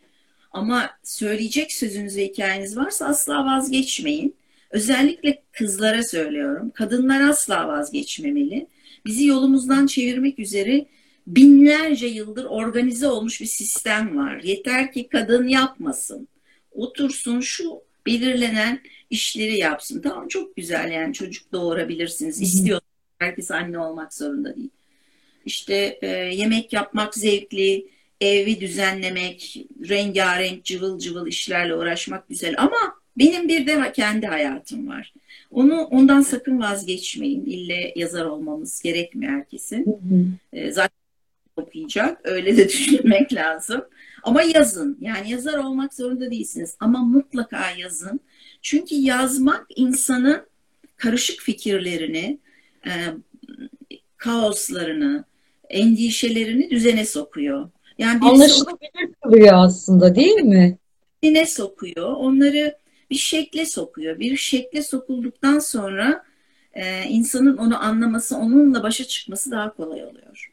[0.53, 4.37] ama söyleyecek sözünüz ve hikayeniz varsa asla vazgeçmeyin.
[4.71, 6.71] Özellikle kızlara söylüyorum.
[6.75, 8.67] Kadınlar asla vazgeçmemeli.
[9.07, 10.87] Bizi yolumuzdan çevirmek üzere
[11.37, 14.41] binlerce yıldır organize olmuş bir sistem var.
[14.43, 16.29] Yeter ki kadın yapmasın.
[16.73, 20.03] Otursun şu belirlenen işleri yapsın.
[20.03, 22.43] Tamam çok güzel yani çocuk doğurabilirsiniz.
[22.43, 24.71] İstiyorsanız herkes anne olmak zorunda değil.
[25.47, 27.87] İşte e, yemek yapmak zevkli,
[28.21, 35.15] evi düzenlemek, rengarenk cıvıl cıvıl işlerle uğraşmak güzel ama benim bir de kendi hayatım var.
[35.51, 37.45] Onu ondan sakın vazgeçmeyin.
[37.45, 40.01] İlle yazar olmamız gerekmiyor herkesin.
[40.53, 41.00] E, zaten
[41.63, 42.21] okuyacak.
[42.25, 43.85] Öyle de düşünmek lazım.
[44.23, 44.99] Ama yazın.
[45.01, 46.77] Yani yazar olmak zorunda değilsiniz.
[46.81, 48.21] Ama mutlaka yazın.
[48.63, 50.43] Çünkü yazmak insanın
[50.97, 52.39] karışık fikirlerini,
[52.87, 52.91] e,
[54.17, 55.25] kaoslarını,
[55.69, 57.71] endişelerini düzene sokuyor.
[57.99, 60.79] Yani Anlaşılabilir kılıyor aslında değil mi?
[61.23, 62.13] Düzene sokuyor.
[62.13, 62.77] Onları
[63.11, 64.19] bir şekle sokuyor.
[64.19, 66.25] Bir şekle sokulduktan sonra
[66.75, 70.51] e, insanın onu anlaması, onunla başa çıkması daha kolay oluyor.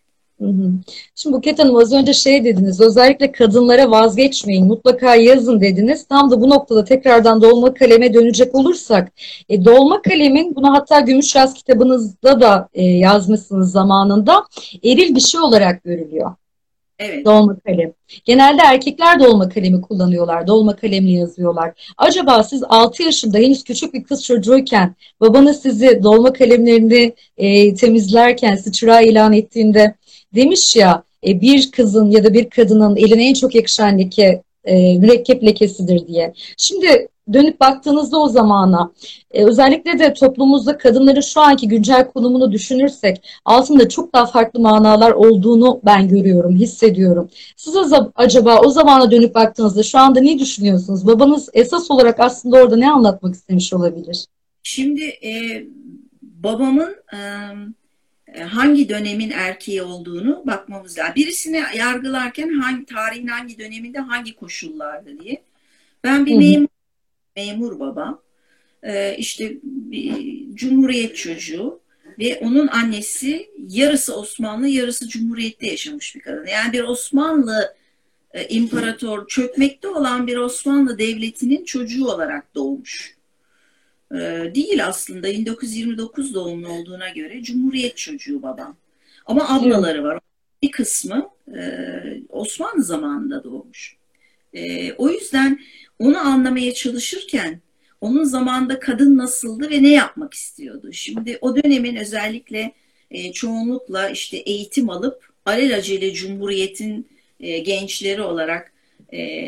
[1.15, 6.07] Şimdi Buket Hanım az önce şey dediniz, özellikle kadınlara vazgeçmeyin, mutlaka yazın dediniz.
[6.07, 9.11] Tam da bu noktada tekrardan dolma kaleme dönecek olursak,
[9.49, 14.43] e, dolma kalemin, bunu hatta Gümüş Yaz kitabınızda da e, yazmışsınız zamanında,
[14.83, 16.31] eril bir şey olarak görülüyor.
[16.99, 17.25] Evet.
[17.25, 17.93] Dolma kalem.
[18.25, 20.47] Genelde erkekler dolma kalemi kullanıyorlar.
[20.47, 21.93] Dolma kalemle yazıyorlar.
[21.97, 28.55] Acaba siz 6 yaşında henüz küçük bir kız çocuğuyken babanız sizi dolma kalemlerini e, temizlerken,
[28.55, 29.95] sıçrağı ilan ettiğinde
[30.35, 34.97] demiş ya e, bir kızın ya da bir kadının eline en çok yakışan leke e,
[34.97, 36.33] mürekkep lekesidir diye.
[36.57, 38.91] Şimdi dönüp baktığınızda o zamana
[39.31, 45.11] e, özellikle de toplumumuzda kadınların şu anki güncel konumunu düşünürsek altında çok daha farklı manalar
[45.11, 47.29] olduğunu ben görüyorum, hissediyorum.
[47.55, 47.75] Siz
[48.15, 51.07] acaba o zamana dönüp baktığınızda şu anda ne düşünüyorsunuz?
[51.07, 54.25] Babanız esas olarak aslında orada ne anlatmak istemiş olabilir?
[54.63, 55.63] Şimdi e,
[56.21, 57.19] babamın e,
[58.35, 61.15] hangi dönemin erkeği olduğunu bakmamız lazım.
[61.15, 65.41] Birisini yargılarken hangi tarihin hangi döneminde hangi koşullarda diye.
[66.03, 66.67] Ben bir memur,
[67.35, 68.19] memur baba.
[68.83, 71.79] Ee, işte bir cumhuriyet çocuğu
[72.19, 76.45] ve onun annesi yarısı Osmanlı yarısı Cumhuriyet'te yaşamış bir kadın.
[76.45, 77.75] Yani bir Osmanlı
[78.33, 83.16] e, imparator çökmekte olan bir Osmanlı devletinin çocuğu olarak doğmuş.
[84.11, 88.77] Ee, değil aslında 1929 doğumlu olduğuna göre Cumhuriyet çocuğu babam.
[89.25, 90.19] Ama ablaları var.
[90.63, 91.61] Bir kısmı e,
[92.29, 93.97] Osmanlı zamanında doğmuş.
[94.53, 95.59] E, o yüzden
[95.99, 97.61] onu anlamaya çalışırken
[98.01, 100.93] onun zamanında kadın nasıldı ve ne yapmak istiyordu?
[100.93, 102.73] Şimdi o dönemin özellikle
[103.11, 107.07] e, çoğunlukla işte eğitim alıp alelacele Cumhuriyet'in
[107.39, 108.73] gençleri olarak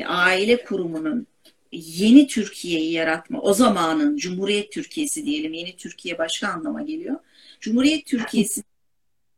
[0.08, 1.28] aile kurumunun
[1.72, 7.20] yeni Türkiye'yi yaratma, o zamanın Cumhuriyet Türkiye'si diyelim, yeni Türkiye başka anlama geliyor.
[7.60, 8.64] Cumhuriyet Türkiye'si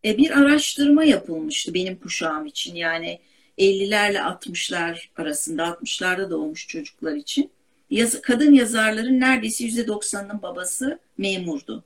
[0.06, 2.76] e, bir araştırma yapılmıştı benim kuşağım için.
[2.76, 3.20] Yani
[3.58, 7.52] 50'lerle 60'lar arasında 60'larda doğmuş çocuklar için.
[7.90, 11.84] Yaz, kadın yazarların neredeyse %90'ının babası memurdu.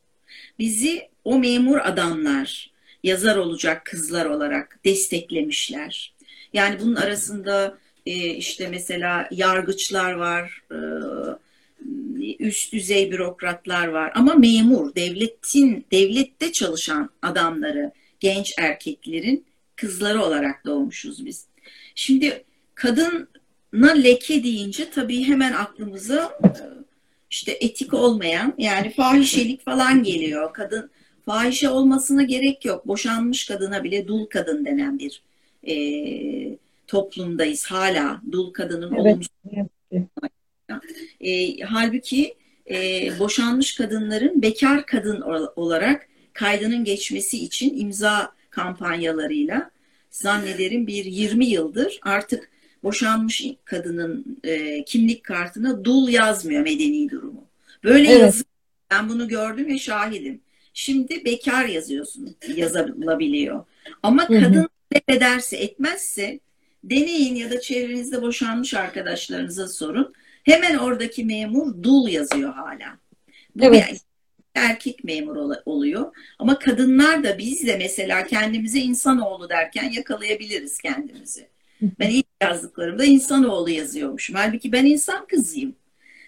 [0.60, 2.72] Bizi o memur adamlar
[3.04, 6.16] yazar olacak kızlar olarak desteklemişler.
[6.54, 10.78] Yani bunun arasında e, işte mesela yargıçlar var, e,
[12.40, 21.26] üst düzey bürokratlar var ama memur, devletin devlette çalışan adamları, genç erkeklerin kızları olarak doğmuşuz
[21.26, 21.46] biz.
[21.96, 22.44] Şimdi
[22.76, 26.50] kadına leke deyince tabii hemen aklımıza e,
[27.32, 30.54] işte etik olmayan yani fahişelik falan geliyor.
[30.54, 30.90] Kadın
[31.26, 32.88] fahişe olmasına gerek yok.
[32.88, 35.22] Boşanmış kadına bile dul kadın denen bir
[35.68, 35.76] e,
[36.88, 39.00] toplumdayız hala dul kadının evet.
[39.00, 39.30] olumsuz.
[41.22, 42.36] E, halbuki
[42.70, 45.22] e, boşanmış kadınların bekar kadın
[45.56, 49.72] olarak kaydının geçmesi için imza kampanyalarıyla
[50.10, 52.50] zannederim bir 20 yıldır artık
[52.84, 57.46] boşanmış kadının e, kimlik kartına dul yazmıyor medeni durumu.
[57.84, 58.22] Böyle evet.
[58.22, 58.46] yazıyor.
[58.92, 60.42] Ben bunu gördüm ve şahidim.
[60.74, 63.66] Şimdi bekar yazıyorsun, yazılabiliyor.
[64.04, 66.40] Ama kadın ne ederse etmezse
[66.90, 70.14] deneyin ya da çevrenizde boşanmış arkadaşlarınıza sorun.
[70.44, 72.98] Hemen oradaki memur dul yazıyor hala.
[73.56, 73.92] Bu evet.
[73.92, 73.98] bir
[74.56, 76.16] erkek memur oluyor.
[76.40, 81.48] Ama kadınlar da biz de mesela kendimize insanoğlu derken yakalayabiliriz kendimizi.
[81.82, 84.36] Ben ilk yazdıklarımda insanoğlu yazıyormuşum.
[84.36, 85.76] Halbuki ben insan kızıyım.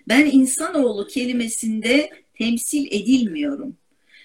[0.08, 3.78] Ben insanoğlu kelimesinde temsil edilmiyorum.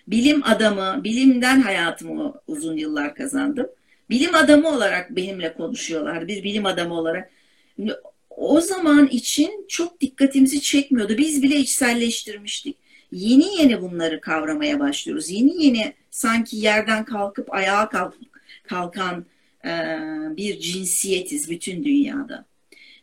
[0.06, 3.66] Bilim adamı, bilimden hayatımı uzun yıllar kazandım.
[4.12, 6.28] Bilim adamı olarak benimle konuşuyorlar.
[6.28, 7.30] Bir bilim adamı olarak.
[8.30, 11.18] O zaman için çok dikkatimizi çekmiyordu.
[11.18, 12.76] Biz bile içselleştirmiştik.
[13.12, 15.30] Yeni yeni bunları kavramaya başlıyoruz.
[15.30, 18.14] Yeni yeni sanki yerden kalkıp ayağa kalk,
[18.62, 19.24] kalkan
[19.64, 19.70] e,
[20.36, 22.44] bir cinsiyetiz bütün dünyada.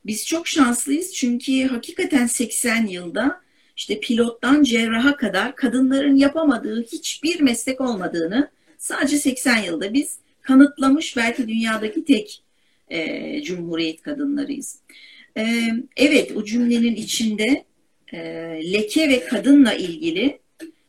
[0.05, 3.41] Biz çok şanslıyız çünkü hakikaten 80 yılda
[3.77, 11.47] işte pilottan cerraha kadar kadınların yapamadığı hiçbir meslek olmadığını sadece 80 yılda biz kanıtlamış belki
[11.47, 12.43] dünyadaki tek
[12.89, 14.79] e, cumhuriyet kadınlarıyız.
[15.37, 17.65] E, evet o cümlenin içinde
[18.13, 18.17] e,
[18.73, 20.39] leke ve kadınla ilgili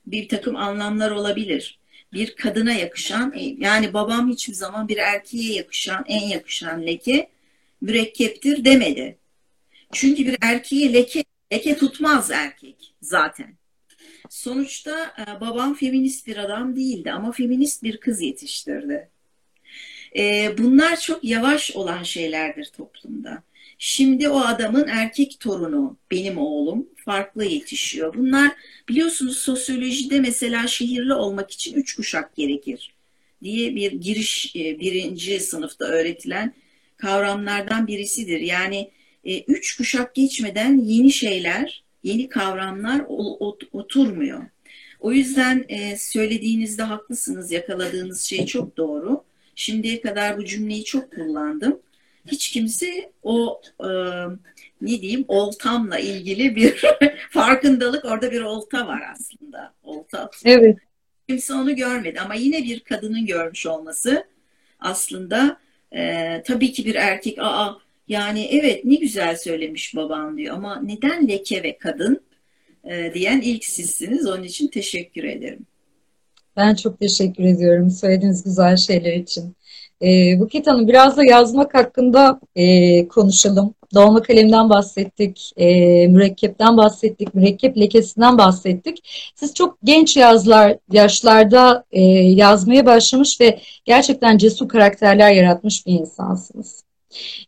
[0.06, 1.78] bir takım anlamlar olabilir.
[2.12, 7.30] Bir kadına yakışan e, yani babam hiçbir zaman bir erkeğe yakışan en yakışan leke
[7.80, 9.18] mürekkeptir demedi.
[9.92, 13.54] Çünkü bir erkeğe leke leke tutmaz erkek zaten.
[14.28, 19.08] Sonuçta e, babam feminist bir adam değildi ama feminist bir kız yetiştirdi.
[20.16, 23.42] E, bunlar çok yavaş olan şeylerdir toplumda.
[23.79, 28.14] Şimdi o adamın erkek torunu benim oğlum farklı yetişiyor.
[28.14, 28.53] Bunlar
[28.88, 32.94] biliyorsunuz sosyolojide mesela şehirli olmak için üç kuşak gerekir
[33.42, 36.55] diye bir giriş e, birinci sınıfta öğretilen
[36.96, 38.40] kavramlardan birisidir.
[38.40, 38.90] Yani
[39.25, 43.05] e, üç kuşak geçmeden yeni şeyler, yeni kavramlar
[43.73, 44.42] oturmuyor.
[45.01, 49.25] O yüzden e, söylediğinizde haklısınız, yakaladığınız şey çok doğru.
[49.61, 51.81] Şimdiye kadar bu cümleyi çok kullandım.
[52.27, 53.88] Hiç kimse o e,
[54.81, 56.85] ne diyeyim oltamla ilgili bir
[57.31, 59.75] farkındalık orada bir olta var aslında.
[59.83, 60.31] Olta.
[60.44, 60.79] Evet.
[61.29, 64.25] Kimse onu görmedi ama yine bir kadının görmüş olması
[64.79, 65.61] aslında
[65.92, 71.29] e, tabii ki bir erkek aa yani evet ne güzel söylemiş baban diyor ama neden
[71.29, 72.20] leke ve kadın
[72.85, 74.27] e, diyen ilk sizsiniz.
[74.27, 75.66] Onun için teşekkür ederim.
[76.61, 79.57] Ben çok teşekkür ediyorum söylediğiniz güzel şeyler için.
[80.03, 83.75] E, Buket Hanım biraz da yazmak hakkında e, konuşalım.
[83.94, 85.66] Dolma kalemden bahsettik, e,
[86.07, 88.99] mürekkepten bahsettik, mürekkep lekesinden bahsettik.
[89.35, 96.89] Siz çok genç yazlar, yaşlarda e, yazmaya başlamış ve gerçekten cesur karakterler yaratmış bir insansınız.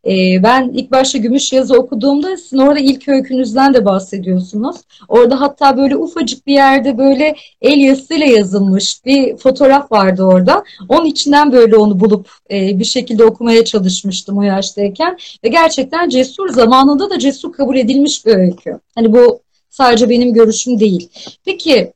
[0.07, 4.77] E, ben ilk başta Gümüş Yazı okuduğumda sizin orada ilk öykünüzden de bahsediyorsunuz.
[5.09, 10.65] Orada hatta böyle ufacık bir yerde böyle el yazısıyla yazılmış bir fotoğraf vardı orada.
[10.89, 15.17] Onun içinden böyle onu bulup e, bir şekilde okumaya çalışmıştım o yaştayken.
[15.45, 18.79] Ve gerçekten cesur zamanında da cesur kabul edilmiş bir öykü.
[18.95, 21.09] Hani bu sadece benim görüşüm değil.
[21.45, 21.93] Peki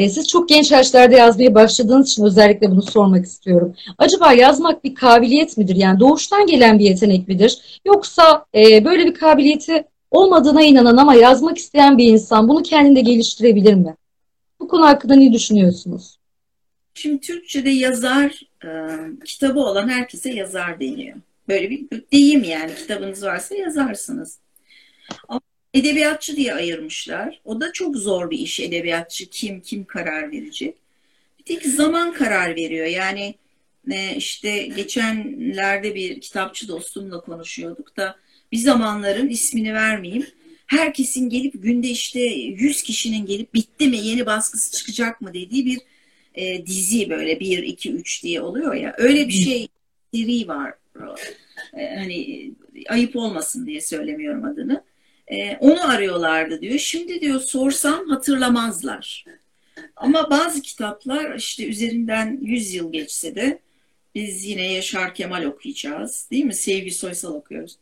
[0.00, 3.74] e, siz çok genç yaşlarda yazmaya başladığınız için özellikle bunu sormak istiyorum.
[3.98, 5.76] Acaba yazmak bir kabiliyet midir?
[5.76, 7.80] Yani doğuştan gelen bir yetenek midir?
[7.86, 13.74] Yoksa e, böyle bir kabiliyeti olmadığına inanan ama yazmak isteyen bir insan bunu kendinde geliştirebilir
[13.74, 13.96] mi?
[14.60, 16.18] Bu konu hakkında ne düşünüyorsunuz?
[16.94, 18.68] Şimdi Türkçe'de yazar e,
[19.24, 21.16] kitabı olan herkese yazar deniyor.
[21.48, 24.38] Böyle bir deyim yani kitabınız varsa yazarsınız.
[25.28, 25.40] Ama
[25.74, 27.40] edebiyatçı diye ayırmışlar.
[27.44, 29.30] O da çok zor bir iş edebiyatçı.
[29.30, 30.76] Kim kim karar verecek?
[31.38, 32.86] Bir tek zaman karar veriyor.
[32.86, 33.34] Yani
[33.90, 38.16] e, işte geçenlerde bir kitapçı dostumla konuşuyorduk da
[38.52, 40.26] bir zamanların ismini vermeyeyim.
[40.66, 45.78] Herkesin gelip günde işte 100 kişinin gelip bitti mi yeni baskısı çıkacak mı dediği bir
[46.34, 48.94] e, dizi böyle 1, 2, 3 diye oluyor ya.
[48.98, 49.68] Öyle bir şey
[50.14, 50.74] seri var.
[51.76, 52.50] E, hani
[52.88, 54.84] ayıp olmasın diye söylemiyorum adını.
[55.30, 56.78] E, onu arıyorlardı diyor.
[56.78, 59.24] Şimdi diyor sorsam hatırlamazlar.
[59.96, 63.60] Ama bazı kitaplar işte üzerinden 100 yıl geçse de
[64.14, 66.28] biz yine Yaşar Kemal okuyacağız.
[66.30, 66.54] Değil mi?
[66.54, 67.76] Sevgi Soysal okuyoruz.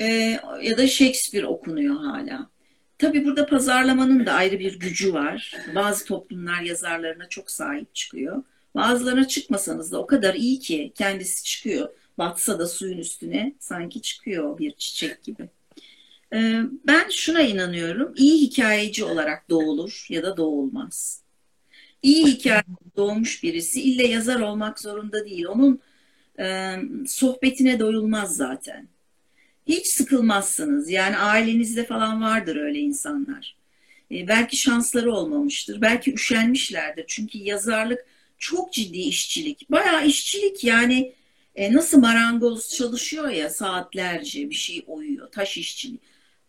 [0.00, 0.06] E,
[0.62, 2.50] ya da Shakespeare okunuyor hala.
[2.98, 5.56] Tabii burada pazarlamanın da ayrı bir gücü var.
[5.74, 8.42] Bazı toplumlar yazarlarına çok sahip çıkıyor.
[8.74, 11.88] Bazılarına çıkmasanız da o kadar iyi ki kendisi çıkıyor.
[12.18, 15.48] Batsa da suyun üstüne sanki çıkıyor bir çiçek gibi.
[16.34, 18.14] Ee, ben şuna inanıyorum.
[18.16, 21.22] İyi hikayeci olarak doğulur ya da doğulmaz.
[22.02, 22.62] İyi hikaye
[22.96, 25.46] doğmuş birisi ille yazar olmak zorunda değil.
[25.46, 25.80] Onun
[26.38, 26.76] e,
[27.08, 28.88] sohbetine doyulmaz zaten.
[29.66, 30.90] Hiç sıkılmazsınız.
[30.90, 33.56] Yani ailenizde falan vardır öyle insanlar.
[34.10, 35.80] E, belki şansları olmamıştır.
[35.80, 37.04] Belki üşenmişlerdir.
[37.08, 38.06] Çünkü yazarlık
[38.38, 39.70] çok ciddi işçilik.
[39.70, 41.12] Bayağı işçilik yani
[41.56, 45.32] e, nasıl marangoz çalışıyor ya saatlerce bir şey oyuyor.
[45.32, 46.00] Taş işçiliği.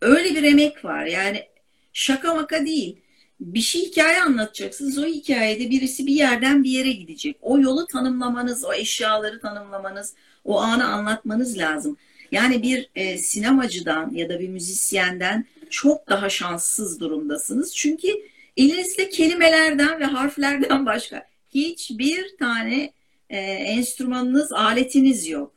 [0.02, 1.06] Öyle bir emek var.
[1.06, 1.48] Yani
[1.92, 3.00] şaka maka değil.
[3.40, 4.98] bir şey hikaye anlatacaksınız.
[4.98, 7.36] O hikayede birisi bir yerden bir yere gidecek.
[7.42, 11.96] O yolu tanımlamanız, o eşyaları tanımlamanız, o anı anlatmanız lazım.
[12.32, 17.76] Yani bir e, sinemacıdan ya da bir müzisyenden çok daha şanssız durumdasınız.
[17.76, 18.08] Çünkü
[18.56, 22.92] elinizde kelimelerden ve harflerden başka hiçbir tane
[23.30, 25.54] e, enstrümanınız, aletiniz yok.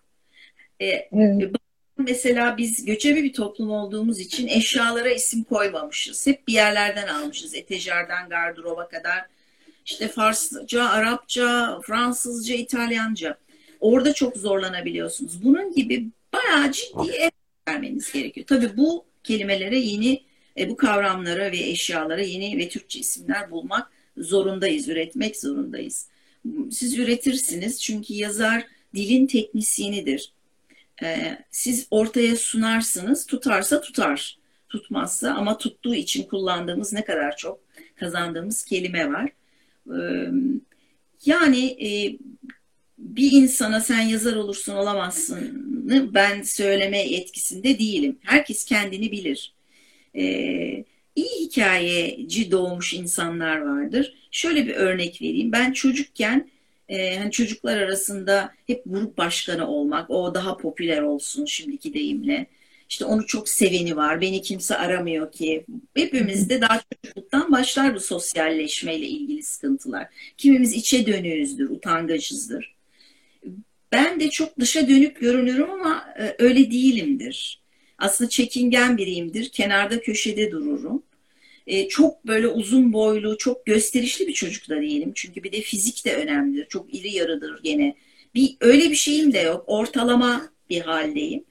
[0.79, 1.58] E, evet.
[1.99, 6.27] Mesela biz göçebe bir toplum olduğumuz için eşyalara isim koymamışız.
[6.27, 7.55] Hep bir yerlerden almışız.
[7.55, 9.25] Etejardan gardıroba kadar.
[9.85, 13.37] İşte Farsça, Arapça, Fransızca, İtalyanca.
[13.79, 15.43] Orada çok zorlanabiliyorsunuz.
[15.43, 17.33] Bunun gibi bayağı ciddi emek
[17.67, 18.47] vermeniz gerekiyor.
[18.47, 20.23] Tabii bu kelimelere yeni,
[20.57, 26.07] e, bu kavramlara ve eşyalara yeni ve Türkçe isimler bulmak zorundayız, üretmek zorundayız.
[26.71, 30.33] Siz üretirsiniz çünkü yazar dilin teknisyenidir.
[31.03, 34.37] E, siz ortaya sunarsınız, tutarsa tutar,
[34.69, 37.59] tutmazsa ama tuttuğu için kullandığımız ne kadar çok
[37.95, 39.29] kazandığımız kelime var.
[39.87, 39.99] E,
[41.25, 42.17] yani e,
[42.97, 45.69] bir insana sen yazar olursun olamazsın
[46.13, 48.19] ben söyleme etkisinde değilim.
[48.23, 49.53] Herkes kendini bilir.
[50.15, 50.85] Ee,
[51.15, 54.13] iyi hikayeci doğmuş insanlar vardır.
[54.31, 55.51] Şöyle bir örnek vereyim.
[55.51, 56.49] Ben çocukken
[56.89, 62.47] e, hani çocuklar arasında hep grup başkanı olmak, o daha popüler olsun şimdiki deyimle.
[62.89, 65.65] İşte onu çok seveni var, beni kimse aramıyor ki.
[65.95, 70.07] Hepimizde daha çocukluktan başlar bu sosyalleşmeyle ilgili sıkıntılar.
[70.37, 72.75] Kimimiz içe dönüğüzdür, utangacızdır.
[73.91, 77.61] Ben de çok dışa dönük görünürüm ama e, öyle değilimdir.
[77.97, 79.49] Aslında çekingen biriyimdir.
[79.49, 81.03] Kenarda köşede dururum.
[81.69, 85.11] E, çok böyle uzun boylu, çok gösterişli bir çocuk da değilim.
[85.15, 86.65] Çünkü bir de fizik de önemlidir.
[86.69, 87.95] Çok iri yarıdır gene.
[88.35, 89.63] Bir, öyle bir şeyim de yok.
[89.67, 91.43] Ortalama bir haldeyim.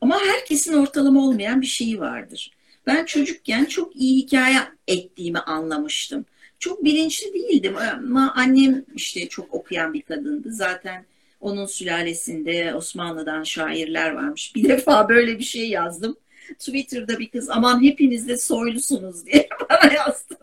[0.00, 2.50] Ama herkesin ortalama olmayan bir şeyi vardır.
[2.86, 4.58] Ben çocukken çok iyi hikaye
[4.88, 6.24] ettiğimi anlamıştım.
[6.58, 10.52] Çok bilinçli değildim ama annem işte çok okuyan bir kadındı.
[10.52, 11.04] Zaten
[11.40, 14.54] onun sülalesinde Osmanlı'dan şairler varmış.
[14.54, 16.16] Bir defa böyle bir şey yazdım.
[16.58, 20.38] Twitter'da bir kız aman hepiniz de soylusunuz diye bana yazdı.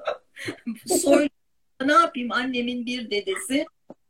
[1.01, 1.29] Soylu
[1.85, 3.65] ne yapayım annemin bir dedesi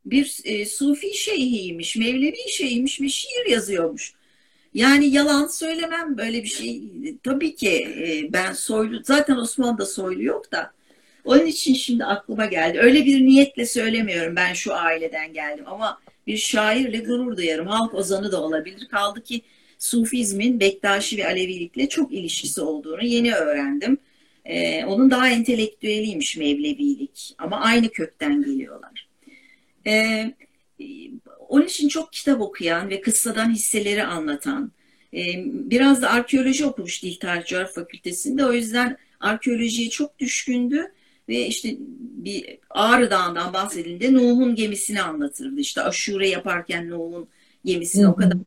[0.06, 4.14] bir e, sufi şeyhiymiş, Mevlevi şeyhiymiş ve şiir yazıyormuş.
[4.74, 6.84] Yani yalan söylemem böyle bir şey.
[7.24, 10.72] Tabii ki e, ben soylu, zaten Osmanlı'da soylu yok da.
[11.26, 12.80] Onun için şimdi aklıma geldi.
[12.80, 17.68] Öyle bir niyetle söylemiyorum ben şu aileden geldim ama bir şairle gurur duyarım.
[17.68, 18.88] Halk ozanı da olabilir.
[18.88, 19.42] Kaldı ki
[19.80, 23.98] Sufizmin Bektaşi ve Alevilikle çok ilişkisi olduğunu yeni öğrendim.
[24.46, 29.08] Ee, onun daha entelektüeliymiş Mevlevilik ama aynı kökten geliyorlar.
[29.88, 30.34] Ee,
[31.50, 34.72] onun için çok kitap okuyan ve kıssadan hisseleri anlatan,
[35.14, 40.92] e, biraz da arkeoloji okumuş Dil Tarih Fakültesi'nde o yüzden arkeolojiye çok düşkündü
[41.30, 45.60] ve işte bir Ağrı Dağı'ndan bahsedildiğinde Nuh'un gemisini anlatırdı.
[45.60, 47.28] İşte aşure yaparken Nuh'un
[47.66, 48.12] gemisini Hı-hı.
[48.12, 48.38] o kadar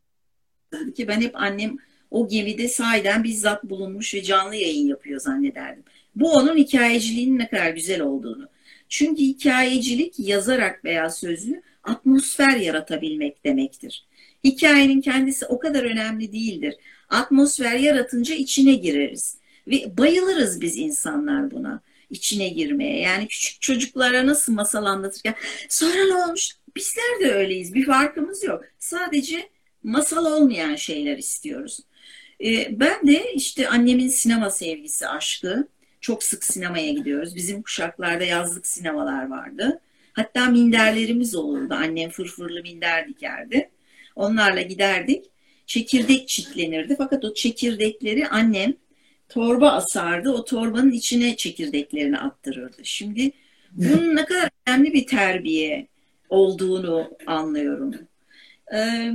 [0.95, 1.77] ki ben hep annem
[2.11, 5.83] o gemide sahiden bizzat bulunmuş ve canlı yayın yapıyor zannederdim.
[6.15, 8.49] Bu onun hikayeciliğinin ne kadar güzel olduğunu.
[8.89, 14.05] Çünkü hikayecilik yazarak veya sözlü atmosfer yaratabilmek demektir.
[14.43, 16.75] Hikayenin kendisi o kadar önemli değildir.
[17.09, 19.37] Atmosfer yaratınca içine gireriz.
[19.67, 22.99] Ve bayılırız biz insanlar buna içine girmeye.
[22.99, 25.35] Yani küçük çocuklara nasıl masal anlatırken
[25.69, 26.55] sonra ne olmuş?
[26.75, 27.73] Bizler de öyleyiz.
[27.73, 28.63] Bir farkımız yok.
[28.79, 29.49] Sadece
[29.83, 31.79] masal olmayan şeyler istiyoruz.
[32.43, 35.67] Ee, ben de işte annemin sinema sevgisi, aşkı.
[36.01, 37.35] Çok sık sinemaya gidiyoruz.
[37.35, 39.81] Bizim kuşaklarda yazlık sinemalar vardı.
[40.13, 41.73] Hatta minderlerimiz olurdu.
[41.73, 43.69] Annem fırfırlı minder dikerdi.
[44.15, 45.25] Onlarla giderdik.
[45.65, 46.95] Çekirdek çitlenirdi.
[46.97, 48.73] Fakat o çekirdekleri annem
[49.29, 50.31] torba asardı.
[50.31, 52.77] O torbanın içine çekirdeklerini attırırdı.
[52.83, 53.31] Şimdi
[53.71, 55.87] bunun ne kadar önemli bir terbiye
[56.29, 57.95] olduğunu anlıyorum.
[58.73, 59.11] Ee,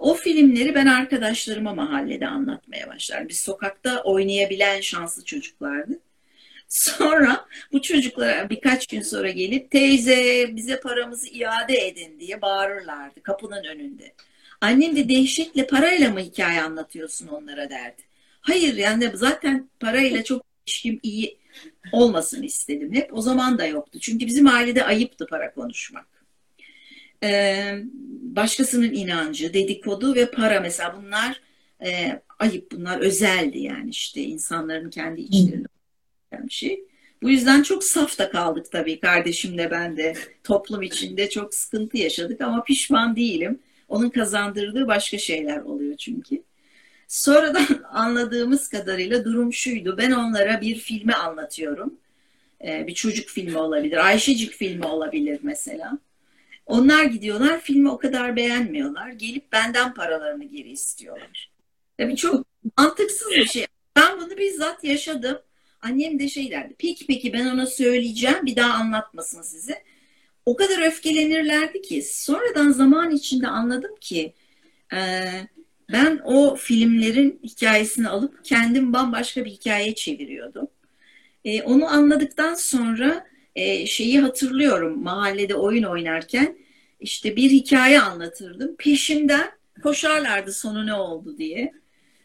[0.00, 3.28] o filmleri ben arkadaşlarıma mahallede anlatmaya başlarım.
[3.28, 6.00] Biz sokakta oynayabilen şanslı çocuklardı.
[6.68, 13.64] Sonra bu çocuklara birkaç gün sonra gelip teyze bize paramızı iade edin diye bağırırlardı kapının
[13.64, 14.14] önünde.
[14.60, 18.02] Annem de dehşetle parayla mı hikaye anlatıyorsun onlara derdi.
[18.40, 21.38] Hayır yani zaten parayla çok ilişkim iyi
[21.92, 22.94] olmasın istedim.
[22.94, 23.98] Hep o zaman da yoktu.
[24.00, 26.19] Çünkü bizim ailede ayıptı para konuşmak.
[27.22, 27.78] Ee,
[28.22, 31.40] başkasının inancı, dedikodu ve para mesela bunlar
[31.84, 35.68] e, ayıp bunlar özeldi yani işte insanların kendi içlerinde
[36.32, 36.84] bir şey.
[37.22, 40.14] Bu yüzden çok saf da kaldık tabii kardeşimle ben de
[40.44, 43.58] toplum içinde çok sıkıntı yaşadık ama pişman değilim.
[43.88, 46.42] Onun kazandırdığı başka şeyler oluyor çünkü.
[47.08, 49.98] Sonradan anladığımız kadarıyla durum şuydu.
[49.98, 51.94] Ben onlara bir filmi anlatıyorum.
[52.64, 54.06] E, bir çocuk filmi olabilir.
[54.06, 55.98] Ayşecik filmi olabilir mesela.
[56.70, 59.10] Onlar gidiyorlar filmi o kadar beğenmiyorlar.
[59.10, 61.50] Gelip benden paralarını geri istiyorlar.
[61.98, 62.46] Tabii çok
[62.78, 63.66] mantıksız bir şey.
[63.96, 65.38] Ben bunu bizzat yaşadım.
[65.82, 66.74] Annem de şey derdi.
[66.78, 69.82] Peki peki ben ona söyleyeceğim bir daha anlatmasın size.
[70.46, 74.34] O kadar öfkelenirlerdi ki sonradan zaman içinde anladım ki
[74.92, 74.98] e,
[75.92, 80.68] ben o filmlerin hikayesini alıp kendim bambaşka bir hikaye çeviriyordum.
[81.44, 83.26] E, onu anladıktan sonra
[83.56, 86.58] e, şeyi hatırlıyorum mahallede oyun oynarken
[87.00, 88.76] işte bir hikaye anlatırdım.
[88.76, 89.50] Peşimden
[89.82, 91.72] koşarlardı sonu ne oldu diye.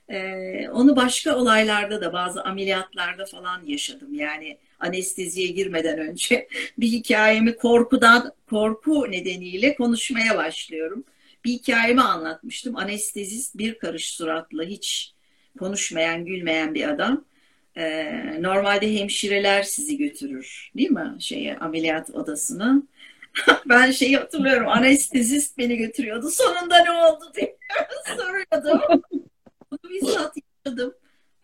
[0.10, 4.14] Ee, onu başka olaylarda da bazı ameliyatlarda falan yaşadım.
[4.14, 6.48] Yani anesteziye girmeden önce
[6.78, 11.04] bir hikayemi korkudan, korku nedeniyle konuşmaya başlıyorum.
[11.46, 12.76] Bir hikayemi anlatmıştım.
[12.76, 15.14] Anestezist bir karış suratlı, hiç
[15.60, 17.26] konuşmayan, gülmeyen bir adam.
[17.78, 21.16] Ee, normalde hemşireler sizi götürür, değil mi?
[21.20, 22.84] Şeye ameliyat odasına.
[23.66, 24.68] ben şeyi hatırlıyorum.
[24.68, 26.30] Anestezist beni götürüyordu.
[26.30, 27.58] Sonunda ne oldu diye
[28.18, 29.02] soruyordum.
[29.72, 30.94] Bunu bizzat yaşadım.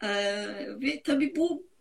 [0.03, 0.45] Ee,
[0.81, 1.71] ve tabii bu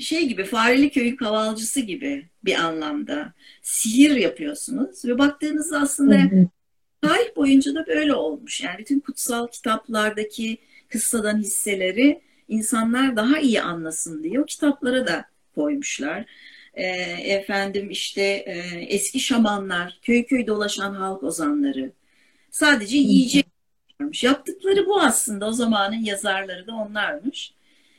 [0.00, 6.16] şey gibi Fareli Köy'ün kavalcısı gibi bir anlamda sihir yapıyorsunuz ve baktığınızda aslında
[7.02, 8.60] tarih boyunca da böyle olmuş.
[8.60, 10.58] Yani bütün kutsal kitaplardaki
[10.88, 12.20] kıssadan hisseleri
[12.50, 15.24] insanlar daha iyi anlasın diye o kitaplara da
[15.54, 16.24] koymuşlar.
[16.74, 16.86] E,
[17.32, 18.54] efendim işte e,
[18.88, 21.92] eski şamanlar, köy köy dolaşan halk ozanları
[22.50, 23.46] sadece yiyecek.
[24.22, 27.54] Yaptıkları bu aslında o zamanın yazarları da onlarmış.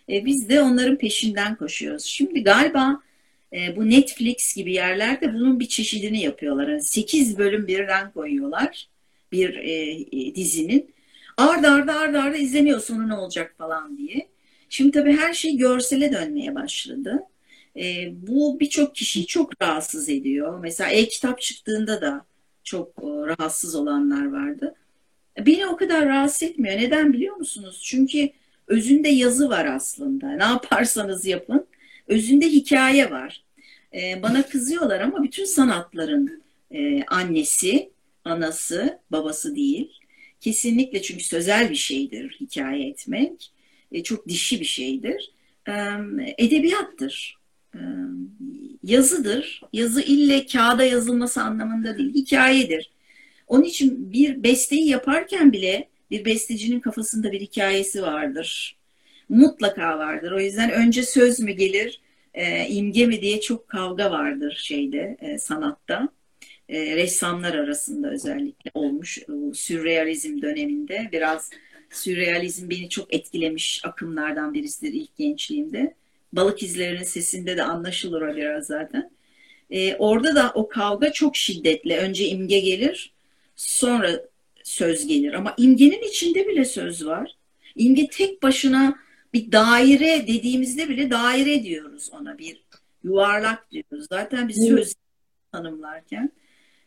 [0.10, 2.04] E, biz de onların peşinden koşuyoruz.
[2.04, 3.02] Şimdi galiba
[3.54, 6.68] e, bu Netflix gibi yerlerde bunun bir çeşidini yapıyorlar.
[6.68, 8.88] Yani 8 bölüm birden koyuyorlar
[9.32, 10.93] bir e, e, dizinin.
[11.38, 14.30] Arda arda arda arda izleniyor sonu ne olacak falan diye.
[14.74, 17.19] Şimdi tabii her şey görsele dönmeye başladı.
[17.78, 20.59] E, bu birçok kişiyi çok rahatsız ediyor.
[20.59, 22.26] Mesela e-kitap çıktığında da
[22.63, 24.76] çok e, rahatsız olanlar vardı.
[25.39, 26.78] Beni o kadar rahatsız etmiyor.
[26.78, 27.82] Neden biliyor musunuz?
[27.84, 28.30] Çünkü
[28.67, 30.32] özünde yazı var aslında.
[30.32, 31.67] Ne yaparsanız yapın.
[32.07, 33.43] Özünde hikaye var.
[33.93, 37.89] E, bana kızıyorlar ama bütün sanatların e, annesi,
[38.26, 39.91] anası, babası değil.
[40.41, 43.51] Kesinlikle çünkü sözel bir şeydir hikaye etmek.
[43.91, 45.31] E, çok dişi bir şeydir.
[45.67, 45.73] E,
[46.37, 47.37] edebiyattır.
[47.75, 47.79] E,
[48.83, 49.61] yazıdır.
[49.73, 52.13] Yazı ille kağıda yazılması anlamında değil.
[52.13, 52.91] Hikayedir.
[53.47, 58.77] Onun için bir besteyi yaparken bile bir bestecinin kafasında bir hikayesi vardır.
[59.29, 60.31] Mutlaka vardır.
[60.31, 62.01] O yüzden önce söz mü gelir,
[62.33, 66.09] e, imge mi diye çok kavga vardır şeyde, e, sanatta.
[66.69, 69.19] E, ressamlar arasında özellikle olmuş.
[69.29, 71.49] O, sürrealizm döneminde biraz
[71.91, 75.95] sürrealizm beni çok etkilemiş akımlardan birisidir ilk gençliğimde.
[76.33, 79.11] Balık izlerinin sesinde de anlaşılır o biraz zaten.
[79.69, 81.97] E, orada da o kavga çok şiddetli.
[81.97, 83.13] Önce imge gelir,
[83.55, 84.21] sonra
[84.63, 85.33] söz gelir.
[85.33, 87.35] Ama imgenin içinde bile söz var.
[87.75, 88.99] İmge tek başına
[89.33, 92.63] bir daire dediğimizde bile daire diyoruz ona bir
[93.03, 94.07] yuvarlak diyoruz.
[94.09, 94.93] Zaten bir söz
[95.51, 96.31] tanımlarken.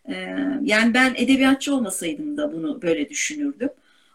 [0.08, 3.70] Ee, yani ben edebiyatçı olmasaydım da bunu böyle düşünürdüm.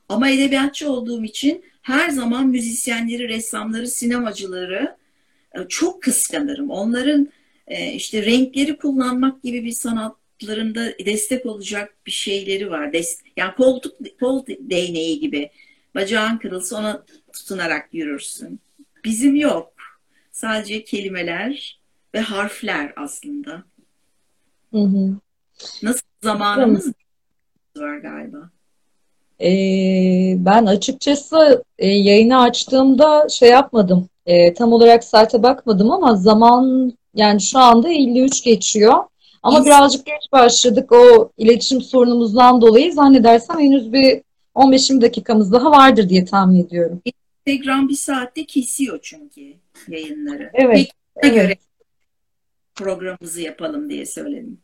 [0.10, 4.95] Ama edebiyatçı olduğum için her zaman müzisyenleri, ressamları, sinemacıları
[5.55, 6.70] e, çok kıskanırım.
[6.70, 7.30] Onların
[7.68, 12.93] e, işte renkleri kullanmak gibi bir sanat hayatlarında destek olacak bir şeyleri var.
[12.93, 15.49] Des yani koltuk kol değneği gibi.
[15.95, 18.60] Bacağın kırılsa ona tutunarak yürürsün.
[19.03, 19.74] Bizim yok.
[20.32, 21.80] Sadece kelimeler
[22.14, 23.64] ve harfler aslında.
[24.72, 25.18] Hı hı.
[25.84, 27.82] Nasıl zamanımız hı.
[27.82, 28.49] var galiba.
[29.41, 34.09] Ee, ben açıkçası e, yayını açtığımda şey yapmadım.
[34.25, 38.93] E, tam olarak saate bakmadım ama zaman yani şu anda 53 geçiyor.
[39.43, 44.21] Ama birazcık geç başladık o iletişim sorunumuzdan dolayı zannedersem henüz bir
[44.55, 47.01] 15-20 dakikamız daha vardır diye tahmin ediyorum.
[47.47, 49.53] Instagram bir saatte kesiyor çünkü
[49.87, 50.49] yayınları.
[50.53, 50.75] Evet.
[50.75, 51.35] Peki, evet.
[51.35, 51.57] göre
[52.75, 54.57] programımızı yapalım diye söyledim.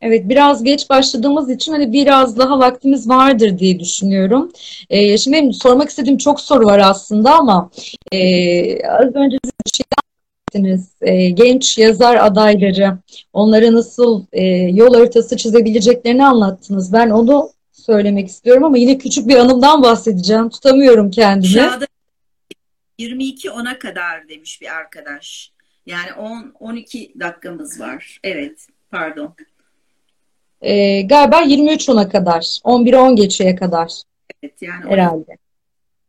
[0.00, 4.52] Evet biraz geç başladığımız için hani biraz daha vaktimiz vardır diye düşünüyorum.
[4.90, 7.70] Ee, şimdi benim sormak istediğim çok soru var aslında ama
[8.12, 10.90] e, az önce bir şey bahsettiniz.
[11.00, 12.98] E, genç yazar adayları,
[13.32, 16.92] onlara nasıl e, yol haritası çizebileceklerini anlattınız.
[16.92, 20.48] Ben onu söylemek istiyorum ama yine küçük bir anımdan bahsedeceğim.
[20.48, 21.52] Tutamıyorum kendimi.
[21.52, 21.86] Şahada
[22.98, 25.52] 22 ona kadar demiş bir arkadaş.
[25.86, 28.20] Yani 10 12 dakikamız var.
[28.24, 29.34] Evet, pardon.
[30.60, 32.58] E, galiba 23 ona kadar.
[32.64, 34.02] 11 10 geçeye kadar.
[34.42, 35.36] Evet, yani herhalde.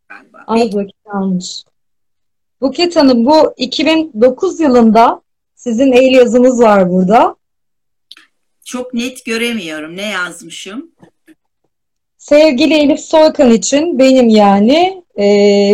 [0.10, 0.44] Galiba.
[0.48, 1.64] Az vakit almış.
[2.62, 5.22] Buket Hanım bu 2009 yılında
[5.60, 7.36] Sizin el yazınız var burada.
[8.66, 9.98] Çok net göremiyorum.
[9.98, 10.92] Ne yazmışım?
[12.18, 15.24] Sevgili Elif Soykan için benim yani e,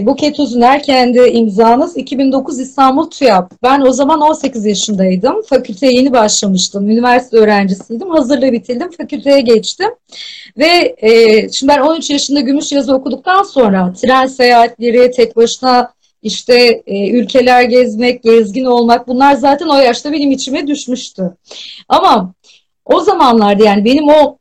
[0.05, 3.51] Buket Uzuner kendi imzanız 2009 İstanbul TÜYAP.
[3.63, 5.41] Ben o zaman 18 yaşındaydım.
[5.41, 6.89] Fakülteye yeni başlamıştım.
[6.89, 8.09] Üniversite öğrencisiydim.
[8.09, 8.91] Hazırlığı bitirdim.
[8.97, 9.89] Fakülteye geçtim.
[10.57, 11.11] Ve e,
[11.49, 17.63] şimdi ben 13 yaşında gümüş yazı okuduktan sonra tren seyahatleri, tek başına işte e, ülkeler
[17.63, 21.33] gezmek, gezgin olmak bunlar zaten o yaşta benim içime düşmüştü.
[21.89, 22.33] Ama
[22.85, 24.37] o zamanlarda yani benim o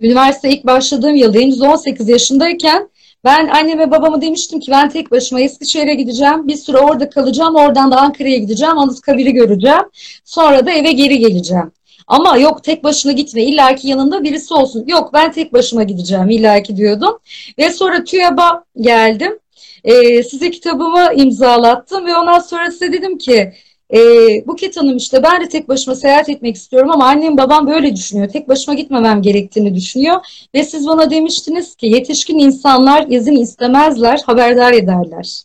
[0.00, 2.88] üniversite ilk başladığım yıl henüz 18 yaşındayken
[3.24, 6.48] ben anneme babama demiştim ki ben tek başıma Eskişehir'e gideceğim.
[6.48, 7.56] Bir süre orada kalacağım.
[7.56, 8.78] Oradan da Ankara'ya gideceğim.
[8.78, 9.82] Anıtkabir'i göreceğim.
[10.24, 11.72] Sonra da eve geri geleceğim.
[12.06, 13.42] Ama yok tek başına gitme.
[13.42, 14.84] İlla ki yanında birisi olsun.
[14.86, 17.18] Yok ben tek başıma gideceğim illa ki diyordum.
[17.58, 19.38] Ve sonra TÜYAB'a geldim.
[19.84, 23.52] Ee, size kitabımı imzalattım ve ondan sonra size dedim ki
[23.92, 23.98] e,
[24.46, 28.28] Buket Hanım işte ben de tek başıma seyahat etmek istiyorum ama annem babam böyle düşünüyor.
[28.28, 30.46] Tek başıma gitmemem gerektiğini düşünüyor.
[30.54, 35.42] Ve siz bana demiştiniz ki yetişkin insanlar izin istemezler, haberdar ederler.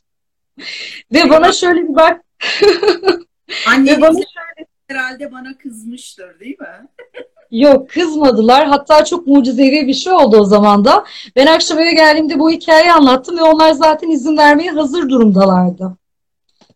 [1.14, 2.22] Ve bana şöyle bir bak.
[3.68, 4.68] Anneniz bana şöyle...
[4.88, 6.88] herhalde bana kızmıştır değil mi?
[7.52, 8.68] Yok kızmadılar.
[8.68, 11.06] Hatta çok mucizevi bir şey oldu o zaman da.
[11.36, 15.98] Ben akşam eve geldiğimde bu hikayeyi anlattım ve onlar zaten izin vermeye hazır durumdalardı.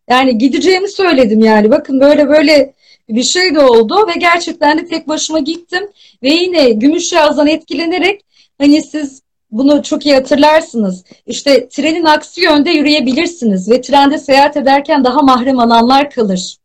[0.09, 1.71] Yani gideceğimi söyledim yani.
[1.71, 2.73] Bakın böyle böyle
[3.09, 5.89] bir şey de oldu ve gerçekten de tek başıma gittim
[6.23, 8.21] ve yine Gümüşyaz'dan etkilenerek
[8.57, 9.21] hani siz
[9.51, 11.03] bunu çok iyi hatırlarsınız.
[11.27, 16.57] İşte trenin aksi yönde yürüyebilirsiniz ve trende seyahat ederken daha mahrem alanlar kalır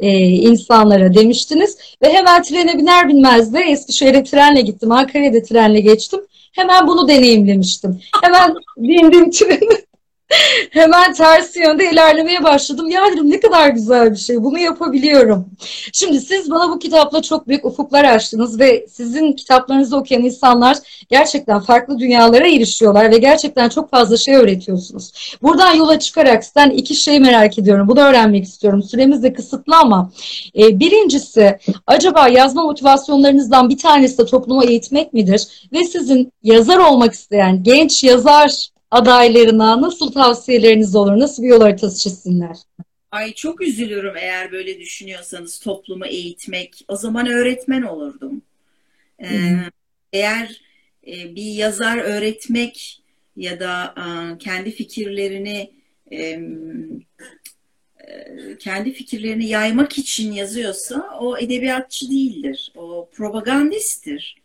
[0.00, 1.78] e, insanlara demiştiniz.
[2.02, 6.20] Ve hemen trene biner binmez de Eskişehir'e trenle gittim, Ankara'ya da trenle geçtim.
[6.52, 8.00] Hemen bunu deneyimlemiştim.
[8.22, 9.82] Hemen bindim trene.
[10.70, 12.90] Hemen tersi yönde ilerlemeye başladım.
[12.90, 14.42] Ya dedim ne kadar güzel bir şey.
[14.42, 15.46] Bunu yapabiliyorum.
[15.92, 20.76] Şimdi siz bana bu kitapla çok büyük ufuklar açtınız ve sizin kitaplarınızı okuyan insanlar
[21.08, 25.36] gerçekten farklı dünyalara erişiyorlar ve gerçekten çok fazla şey öğretiyorsunuz.
[25.42, 27.88] Buradan yola çıkarak sizden iki şey merak ediyorum.
[27.88, 28.82] Bunu öğrenmek istiyorum.
[28.82, 30.12] Süremiz de kısıtlı ama
[30.58, 35.68] e, birincisi acaba yazma motivasyonlarınızdan bir tanesi de toplumu eğitmek midir?
[35.72, 41.18] Ve sizin yazar olmak isteyen genç yazar adaylarına nasıl tavsiyeleriniz olur?
[41.18, 42.56] Nasıl bir yol haritası çizsinler?
[43.10, 46.84] Ay çok üzülürüm eğer böyle düşünüyorsanız toplumu eğitmek.
[46.88, 48.42] O zaman öğretmen olurdum.
[49.22, 49.56] Ee,
[50.12, 50.60] eğer
[51.06, 53.02] e, bir yazar öğretmek
[53.36, 55.70] ya da e, kendi fikirlerini
[56.12, 56.40] e,
[58.58, 62.72] kendi fikirlerini yaymak için yazıyorsa o edebiyatçı değildir.
[62.76, 64.36] O propagandisttir.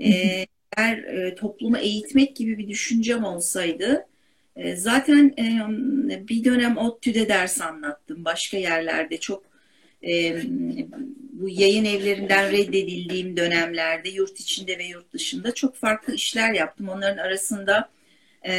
[0.00, 0.46] E,
[0.76, 4.06] eğer e, toplumu eğitmek gibi bir düşüncem olsaydı
[4.56, 8.24] e, zaten e, bir dönem ODTÜ'de ders anlattım.
[8.24, 9.42] Başka yerlerde çok
[10.06, 10.42] e,
[11.32, 16.88] bu yayın evlerinden reddedildiğim dönemlerde yurt içinde ve yurt dışında çok farklı işler yaptım.
[16.88, 17.88] Onların arasında
[18.42, 18.52] e,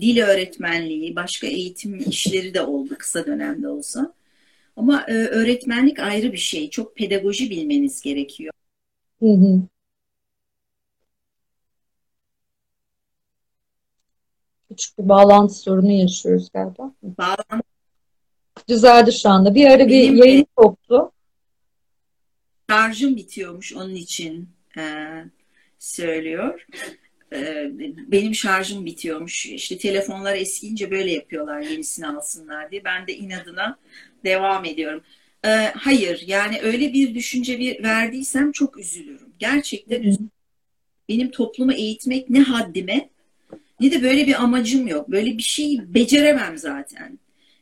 [0.00, 4.14] dil öğretmenliği, başka eğitim işleri de oldu kısa dönemde olsa.
[4.76, 6.70] Ama e, öğretmenlik ayrı bir şey.
[6.70, 8.52] Çok pedagoji bilmeniz gerekiyor.
[9.20, 9.62] Hı hı.
[14.70, 16.94] Küçük bir bağlantı sorunu yaşıyoruz galiba.
[17.02, 17.70] Bağlantı.
[18.68, 19.54] Düzeldi şu anda.
[19.54, 21.12] Bir ara bir yayın koptu.
[22.70, 24.48] Şarjım bitiyormuş onun için
[24.78, 24.82] e,
[25.78, 26.66] söylüyor.
[27.32, 27.70] E,
[28.12, 29.46] benim şarjım bitiyormuş.
[29.46, 32.84] İşte telefonlar eskiyince böyle yapıyorlar yenisini alsınlar diye.
[32.84, 33.78] Ben de inadına
[34.24, 35.02] devam ediyorum.
[35.44, 39.32] E, hayır yani öyle bir düşünce bir verdiysem çok üzülürüm.
[39.38, 40.30] Gerçekten üzülürüm.
[41.08, 43.10] Benim toplumu eğitmek ne haddime
[43.80, 45.10] ne de böyle bir amacım yok.
[45.10, 47.18] Böyle bir şey beceremem zaten.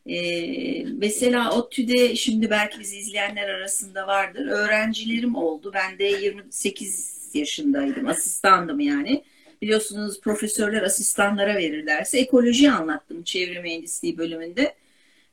[0.06, 4.46] Ee, mesela ODTÜ'de şimdi belki bizi izleyenler arasında vardır.
[4.46, 5.70] Öğrencilerim oldu.
[5.74, 8.08] Ben de 28 yaşındaydım.
[8.08, 9.24] Asistandım yani.
[9.62, 14.74] Biliyorsunuz profesörler asistanlara verirlerse ekoloji anlattım çevre mühendisliği bölümünde.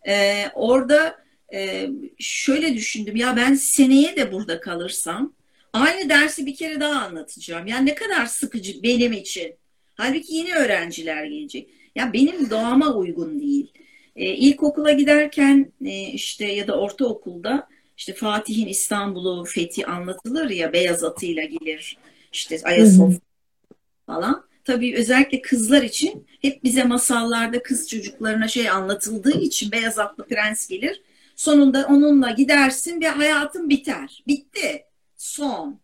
[0.07, 3.15] Ee, orada e, şöyle düşündüm.
[3.15, 5.33] Ya ben seneye de burada kalırsam
[5.73, 7.67] aynı dersi bir kere daha anlatacağım.
[7.67, 9.55] Yani ne kadar sıkıcı benim için.
[9.95, 11.69] Halbuki yeni öğrenciler gelecek.
[11.95, 13.71] Ya benim doğama uygun değil.
[14.15, 17.67] E, ilkokula giderken e, işte ya da ortaokulda
[17.97, 21.97] işte Fatih'in İstanbul'u fethi anlatılır ya beyaz atıyla gelir.
[22.33, 23.19] İşte Ayasofya
[24.05, 24.45] falan.
[24.65, 30.67] Tabii özellikle kızlar için hep bize masallarda kız çocuklarına şey anlatıldığı için beyaz atlı prens
[30.67, 31.01] gelir.
[31.35, 34.23] Sonunda onunla gidersin ve hayatın biter.
[34.27, 34.85] Bitti.
[35.17, 35.79] Son.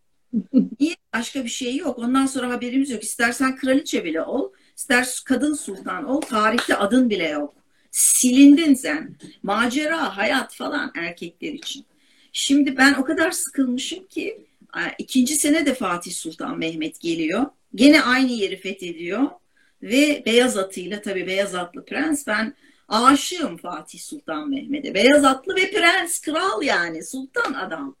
[0.80, 0.96] Niye?
[1.14, 1.98] Başka bir şey yok.
[1.98, 3.02] Ondan sonra haberimiz yok.
[3.02, 7.54] İstersen kraliçe bile ol, ister kadın sultan ol, tarihte adın bile yok.
[7.90, 9.16] Silindin sen.
[9.42, 11.84] Macera, hayat falan erkekler için.
[12.32, 14.46] Şimdi ben o kadar sıkılmışım ki
[14.98, 17.46] ikinci sene de Fatih Sultan Mehmet geliyor.
[17.74, 19.30] Gene aynı yeri fethediyor
[19.82, 22.54] ve beyaz atıyla tabii beyaz atlı prens ben
[22.88, 24.94] aşığım Fatih Sultan Mehmet'e.
[24.94, 27.96] Beyaz atlı ve prens, kral yani sultan adam.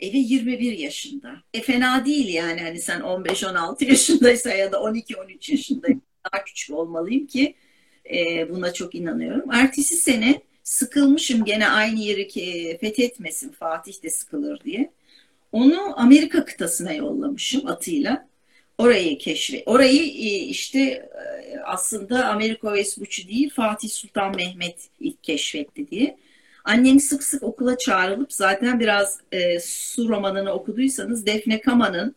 [0.00, 1.36] E ve 21 yaşında.
[1.54, 6.00] E fena değil yani hani sen 15-16 yaşındaysa ya da 12-13 yaşındaysa
[6.32, 7.54] daha küçük olmalıyım ki
[8.14, 9.52] e, buna çok inanıyorum.
[9.52, 14.90] Ertesi sene sıkılmışım gene aynı yeri ki fethetmesin Fatih de sıkılır diye.
[15.52, 18.28] Onu Amerika kıtasına yollamışım atıyla.
[18.78, 19.62] Orayı keşfe.
[19.66, 26.18] Orayı e, işte e, aslında Amerika Vespucci değil Fatih Sultan Mehmet ilk keşfetti diye.
[26.68, 32.14] Annem sık sık okula çağrılıp zaten biraz e, su romanını okuduysanız Defne Kama'nın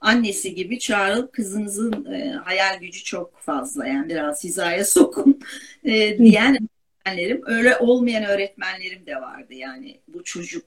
[0.00, 5.40] annesi gibi çağrılıp kızınızın e, hayal gücü çok fazla yani biraz hizaya sokun
[5.84, 6.58] e, diyen
[7.06, 7.42] öğretmenlerim.
[7.46, 10.64] Öyle olmayan öğretmenlerim de vardı yani bu çocuk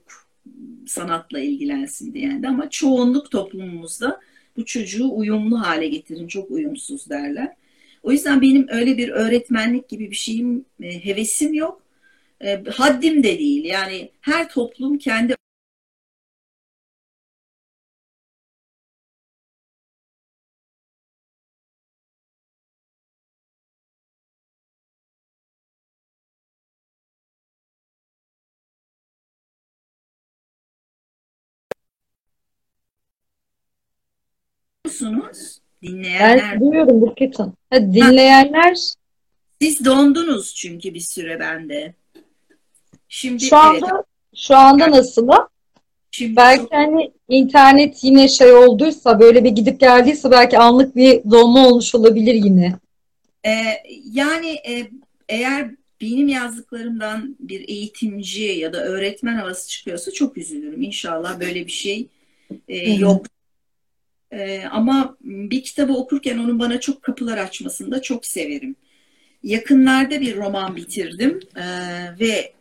[0.86, 4.20] sanatla ilgilensin diyen de ama çoğunluk toplumumuzda
[4.56, 7.54] bu çocuğu uyumlu hale getirin çok uyumsuz derler.
[8.02, 11.87] O yüzden benim öyle bir öğretmenlik gibi bir şeyim e, hevesim yok.
[12.40, 13.64] E, haddim de değil.
[13.64, 15.34] Yani her toplum kendi
[34.84, 35.58] musunuz?
[35.82, 36.38] Dinleyenler.
[36.38, 37.56] Ben duyuyorum Burket Hanım.
[37.72, 38.76] dinleyenler.
[39.62, 41.94] Siz dondunuz çünkü bir süre bende.
[43.08, 44.04] Şimdi şu anda evet.
[44.36, 45.28] şu anda nasıl?
[46.10, 51.68] Şimdi belki hani internet yine şey olduysa böyle bir gidip geldiyse belki anlık bir donma
[51.68, 52.76] olmuş olabilir yine.
[53.46, 53.52] Ee,
[54.12, 54.90] yani e,
[55.28, 60.82] eğer benim yazdıklarımdan bir eğitimci ya da öğretmen havası çıkıyorsa çok üzülürüm.
[60.82, 62.08] İnşallah böyle bir şey
[62.68, 63.26] e, yok.
[64.30, 68.76] E, ama bir kitabı okurken onun bana çok kapılar açmasını da çok severim.
[69.42, 71.64] Yakınlarda bir roman bitirdim e,
[72.20, 72.52] ve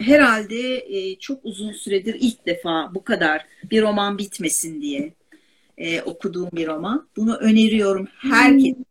[0.00, 5.12] herhalde e, çok uzun süredir ilk defa bu kadar bir roman bitmesin diye
[5.78, 7.08] e, okuduğum bir roman.
[7.16, 8.76] Bunu öneriyorum herkes.
[8.76, 8.84] Hmm.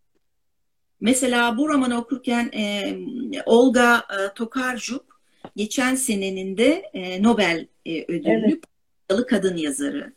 [1.02, 2.98] Mesela bu romanı okurken e,
[3.46, 5.22] Olga e, Tokarczuk
[5.56, 8.62] geçen senenin de e, Nobel e, ödüllü
[9.10, 9.26] evet.
[9.28, 10.14] kadın yazarı.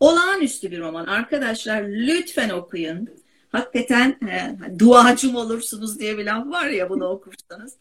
[0.00, 1.06] Olağanüstü bir roman.
[1.06, 3.08] Arkadaşlar lütfen okuyun.
[3.48, 7.76] Hakikaten e, duacım olursunuz diye bir laf var ya bunu okursanız.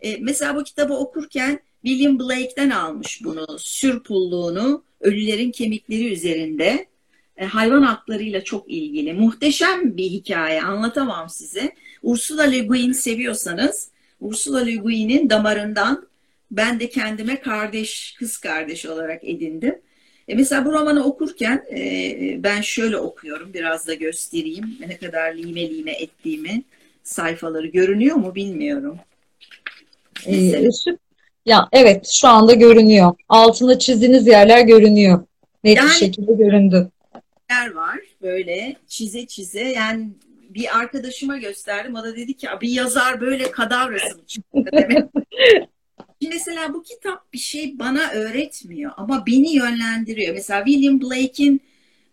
[0.00, 3.46] E, mesela bu kitabı okurken William Blake'den almış bunu.
[3.58, 6.86] Sürpulluğunu ölülerin kemikleri üzerinde
[7.36, 9.12] e, hayvan haklarıyla çok ilgili.
[9.12, 11.74] Muhteşem bir hikaye anlatamam size.
[12.02, 16.08] Ursula Le Guin seviyorsanız Ursula Le Guin'in damarından
[16.50, 19.78] ben de kendime kardeş, kız kardeş olarak edindim.
[20.28, 25.70] E mesela bu romanı okurken e, ben şöyle okuyorum, biraz da göstereyim ne kadar lime
[25.70, 26.62] lime ettiğimi.
[27.02, 28.98] Sayfaları görünüyor mu bilmiyorum.
[30.26, 30.70] Ee,
[31.46, 33.14] ya evet şu anda görünüyor.
[33.28, 35.26] Altında çizdiğiniz yerler görünüyor.
[35.64, 36.90] Net yani, bir şekilde göründü.
[37.50, 40.08] Yer var böyle çize çize yani
[40.50, 41.94] bir arkadaşıma gösterdim.
[41.94, 45.08] O da dedi ki bir yazar böyle kadavrasını çıktı demek.
[46.22, 50.34] Şimdi mesela bu kitap bir şey bana öğretmiyor ama beni yönlendiriyor.
[50.34, 51.60] Mesela William Blake'in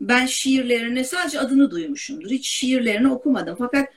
[0.02, 2.30] ben şiirlerini sadece adını duymuşumdur.
[2.30, 3.56] Hiç şiirlerini okumadım.
[3.60, 3.88] Fakat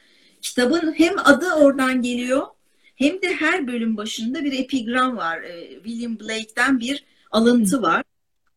[0.42, 2.46] kitabın hem adı oradan geliyor
[3.02, 5.42] hem de her bölüm başında bir epigram var.
[5.42, 8.02] Ee, William Blake'den bir alıntı var.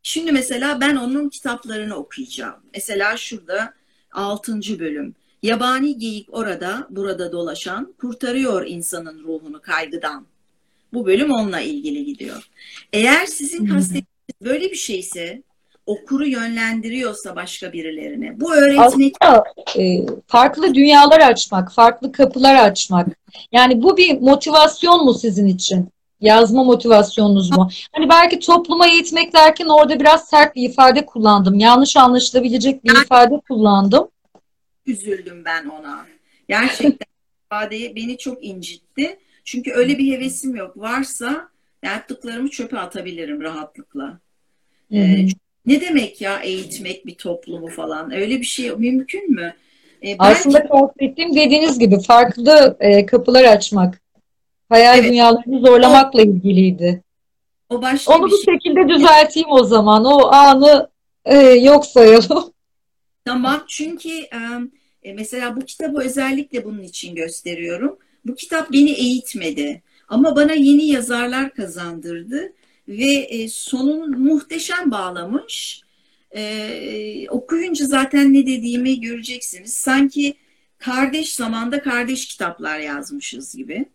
[0.04, 2.56] Şimdi mesela ben onun kitaplarını okuyacağım.
[2.74, 3.74] Mesela şurada
[4.12, 4.80] 6.
[4.80, 5.16] bölüm.
[5.44, 10.26] Yabani geyik orada, burada dolaşan, kurtarıyor insanın ruhunu kaygıdan.
[10.94, 12.50] Bu bölüm onunla ilgili gidiyor.
[12.94, 15.44] Eğer sizin kastettiğiniz böyle bir şeyse
[15.86, 18.40] okuru yönlendiriyorsa başka birilerine.
[18.40, 19.16] Bu öğretmek
[19.78, 23.08] e, farklı dünyalar açmak, farklı kapılar açmak.
[23.52, 25.90] Yani bu bir motivasyon mu sizin için?
[26.22, 27.70] Yazma motivasyonunuz mu?
[27.92, 31.60] Hani belki topluma eğitmek derken orada biraz sert bir ifade kullandım.
[31.60, 34.08] Yanlış anlaşılabilecek bir ifade kullandım.
[34.86, 36.06] Üzüldüm ben ona.
[36.50, 37.08] Gerçekten
[37.46, 39.20] ifadeyi beni çok incitti.
[39.44, 40.78] Çünkü öyle bir hevesim yok.
[40.78, 41.50] Varsa
[41.84, 44.20] yaptıklarımı çöpe atabilirim rahatlıkla.
[44.92, 45.28] Ee,
[45.68, 48.12] ne demek ya eğitmek bir toplumu falan?
[48.12, 49.54] Öyle bir şey mümkün mü?
[50.20, 50.70] Aslında belki...
[50.70, 54.02] kastettiğim dediğiniz gibi farklı e, kapılar açmak.
[54.70, 55.10] Hayal evet.
[55.10, 57.04] dünyalarını zorlamakla o, ilgiliydi.
[57.70, 58.54] O başka Onu bir bu şey.
[58.54, 60.06] şekilde düzelteyim o zaman.
[60.06, 60.90] O anı
[61.26, 62.54] e, yok sayalım.
[63.26, 64.10] Tamam çünkü
[65.04, 67.98] e, mesela bu kitabı özellikle bunun için gösteriyorum.
[68.26, 72.54] Bu kitap beni eğitmedi ama bana yeni yazarlar kazandırdı
[72.88, 75.82] ve e, sonunu muhteşem bağlamış.
[76.36, 79.74] E, okuyunca zaten ne dediğimi göreceksiniz.
[79.74, 80.36] Sanki
[80.78, 83.86] kardeş zamanda kardeş kitaplar yazmışız gibi.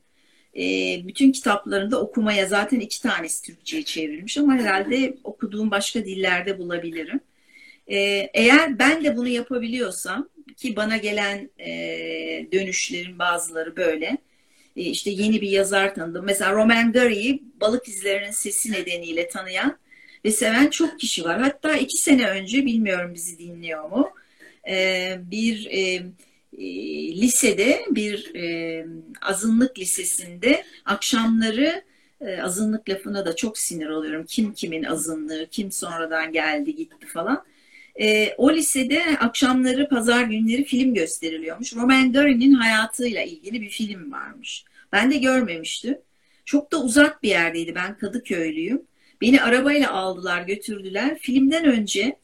[0.57, 0.63] E,
[1.07, 7.21] bütün kitaplarında okumaya zaten iki tanesi Türkçe'ye çevrilmiş ama herhalde okuduğum başka dillerde bulabilirim.
[7.87, 7.97] E,
[8.35, 11.71] eğer ben de bunu yapabiliyorsam ki bana gelen e,
[12.53, 14.19] dönüşlerin bazıları böyle
[14.77, 16.25] işte yeni bir yazar tanıdım.
[16.25, 19.79] Mesela Roman Gary'i balık izlerinin sesi nedeniyle tanıyan
[20.25, 21.41] ve seven çok kişi var.
[21.41, 24.11] Hatta iki sene önce bilmiyorum bizi dinliyor mu
[24.69, 26.03] e, bir e,
[27.21, 28.33] lisede bir
[29.21, 31.85] azınlık lisesinde akşamları
[32.43, 34.25] azınlık lafına da çok sinir oluyorum.
[34.29, 37.45] Kim kimin azınlığı, kim sonradan geldi gitti falan.
[37.97, 41.75] E, o lisede akşamları pazar günleri film gösteriliyormuş.
[41.77, 44.65] Roman Gary'nin hayatıyla ilgili bir film varmış.
[44.93, 45.99] Ben de görmemiştim.
[46.45, 47.75] Çok da uzak bir yerdeydi.
[47.75, 48.83] Ben Kadıköylüyüm.
[49.21, 51.19] Beni arabayla aldılar, götürdüler.
[51.19, 52.17] Filmden önce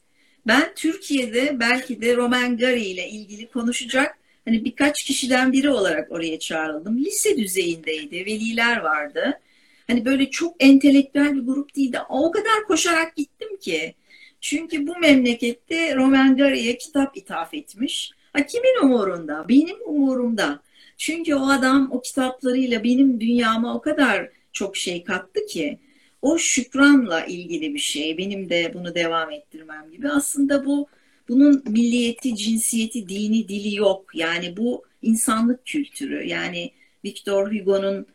[0.47, 6.39] ben Türkiye'de belki de Roman Gary ile ilgili konuşacak hani birkaç kişiden biri olarak oraya
[6.39, 6.97] çağrıldım.
[6.97, 9.39] Lise düzeyindeydi, veliler vardı.
[9.87, 11.99] Hani böyle çok entelektüel bir grup değildi.
[12.09, 13.95] O kadar koşarak gittim ki.
[14.41, 18.11] Çünkü bu memlekette Roman Gary'e kitap ithaf etmiş.
[18.33, 19.45] Ha, kimin umurunda?
[19.49, 20.61] Benim umurumda.
[20.97, 25.79] Çünkü o adam o kitaplarıyla benim dünyama o kadar çok şey kattı ki
[26.21, 28.17] o şükranla ilgili bir şey.
[28.17, 30.09] Benim de bunu devam ettirmem gibi.
[30.09, 30.87] Aslında bu
[31.29, 34.11] bunun milliyeti, cinsiyeti, dini, dili yok.
[34.13, 36.27] Yani bu insanlık kültürü.
[36.27, 36.71] Yani
[37.05, 38.07] Victor Hugo'nun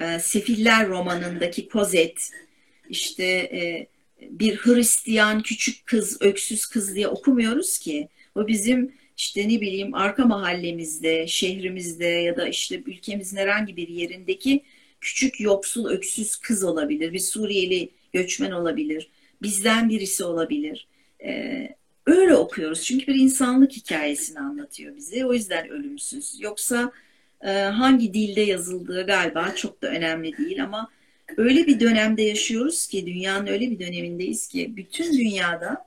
[0.00, 2.22] e, Sefiller romanındaki Cosette
[2.88, 3.86] işte e,
[4.30, 8.08] bir Hristiyan küçük kız, öksüz kız diye okumuyoruz ki.
[8.34, 14.62] O bizim işte ne bileyim arka mahallemizde, şehrimizde ya da işte ülkemizin herhangi bir yerindeki
[15.00, 17.12] küçük yoksul öksüz kız olabilir.
[17.12, 19.10] Bir Suriyeli göçmen olabilir.
[19.42, 20.88] Bizden birisi olabilir.
[21.24, 21.68] Ee,
[22.06, 22.82] öyle okuyoruz.
[22.82, 25.26] Çünkü bir insanlık hikayesini anlatıyor bize.
[25.26, 26.40] O yüzden ölümsüz.
[26.40, 26.92] Yoksa
[27.40, 30.90] e, hangi dilde yazıldığı galiba çok da önemli değil ama
[31.36, 35.86] öyle bir dönemde yaşıyoruz ki dünyanın öyle bir dönemindeyiz ki bütün dünyada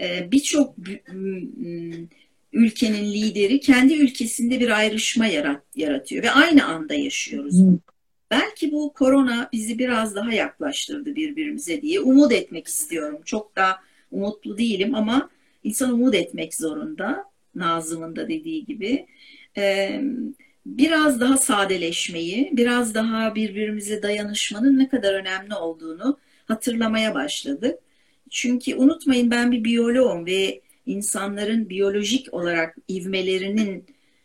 [0.00, 0.74] e, birçok
[2.52, 7.54] ülkenin lideri kendi ülkesinde bir ayrışma yarat, yaratıyor ve aynı anda yaşıyoruz.
[8.30, 13.20] Belki bu korona bizi biraz daha yaklaştırdı birbirimize diye umut etmek istiyorum.
[13.24, 13.76] Çok da
[14.10, 15.30] umutlu değilim ama
[15.64, 17.24] insan umut etmek zorunda.
[17.54, 19.06] Nazım'ın da dediği gibi.
[19.56, 20.02] Ee,
[20.66, 27.78] biraz daha sadeleşmeyi, biraz daha birbirimize dayanışmanın ne kadar önemli olduğunu hatırlamaya başladık.
[28.30, 33.84] Çünkü unutmayın ben bir biyoloğum ve insanların biyolojik olarak ivmelerinin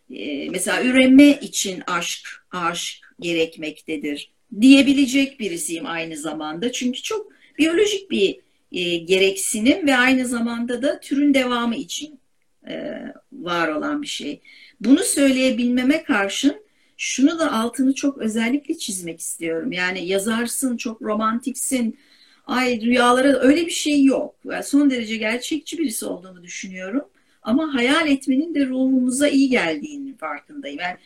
[0.10, 4.32] e, mesela üreme için aşk, aşk gerekmektedir
[4.62, 6.72] diyebilecek birisiyim aynı zamanda.
[6.72, 8.40] Çünkü çok biyolojik bir
[8.72, 12.21] e, gereksinim ve aynı zamanda da türün devamı için
[12.68, 13.04] e,
[13.34, 14.42] var olan bir şey.
[14.80, 16.62] Bunu söyleyebilmeme karşın
[16.98, 19.72] şunu da altını çok özellikle çizmek istiyorum.
[19.72, 21.98] Yani yazarsın, çok romantiksin,
[22.46, 24.36] ay rüyalara öyle bir şey yok.
[24.46, 27.06] Yani son derece gerçekçi birisi olduğunu düşünüyorum.
[27.44, 30.80] Ama hayal etmenin de ruhumuza iyi geldiğini farkındayım.
[30.80, 30.98] Yani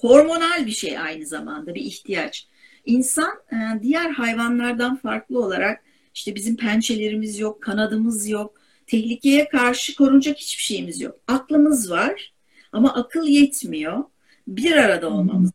[0.00, 2.48] hormonal bir şey aynı zamanda bir ihtiyaç.
[2.86, 5.82] İnsan e, diğer hayvanlardan farklı olarak
[6.14, 8.54] işte bizim pençelerimiz yok, kanadımız yok,
[8.86, 11.20] tehlikeye karşı korunacak hiçbir şeyimiz yok.
[11.28, 12.32] Aklımız var
[12.72, 14.04] ama akıl yetmiyor.
[14.48, 15.50] Bir arada olmamız.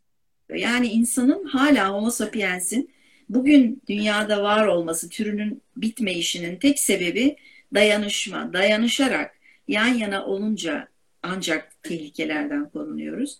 [0.54, 2.90] Yani insanın hala homo sapiensin
[3.28, 7.36] bugün dünyada var olması, türünün bitmeyişinin tek sebebi
[7.74, 8.52] dayanışma.
[8.52, 9.34] Dayanışarak
[9.68, 10.88] yan yana olunca
[11.22, 13.38] ancak tehlikelerden korunuyoruz.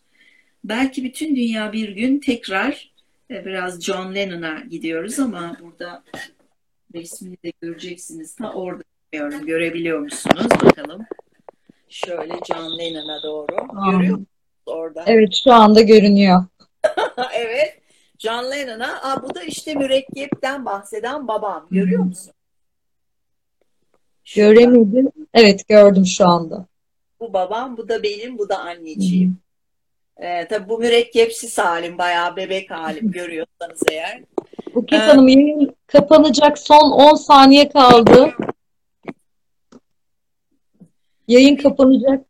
[0.65, 2.93] Belki bütün dünya bir gün tekrar
[3.31, 6.05] e, biraz John Lennon'a gidiyoruz ama burada
[6.95, 8.35] resmini de göreceksiniz.
[8.35, 8.83] Ta orada
[9.13, 9.47] görüyorum.
[9.47, 10.47] Görebiliyor musunuz?
[10.65, 11.07] Bakalım.
[11.89, 13.57] Şöyle John Lennon'a doğru.
[13.91, 14.29] Görüyor musunuz
[14.67, 15.05] orada?
[15.07, 16.45] Evet şu anda görünüyor.
[17.35, 17.81] evet.
[18.19, 19.03] John Lennon'a.
[19.03, 21.67] Aa, bu da işte mürekkepten bahseden babam.
[21.71, 22.33] Görüyor musun?
[24.25, 24.53] Şurada.
[24.53, 25.13] Göremedim.
[25.35, 26.67] Evet gördüm şu anda.
[27.21, 29.39] Bu babam, bu da benim, bu da anneciğim.
[30.17, 34.23] Ee, tabii bu mürekkepsiz halim, bayağı bebek halim görüyorsanız eğer.
[34.75, 38.31] Buket ee, Hanım yayın kapanacak son 10 saniye kaldı.
[41.31, 42.27] Yayın kapanacak.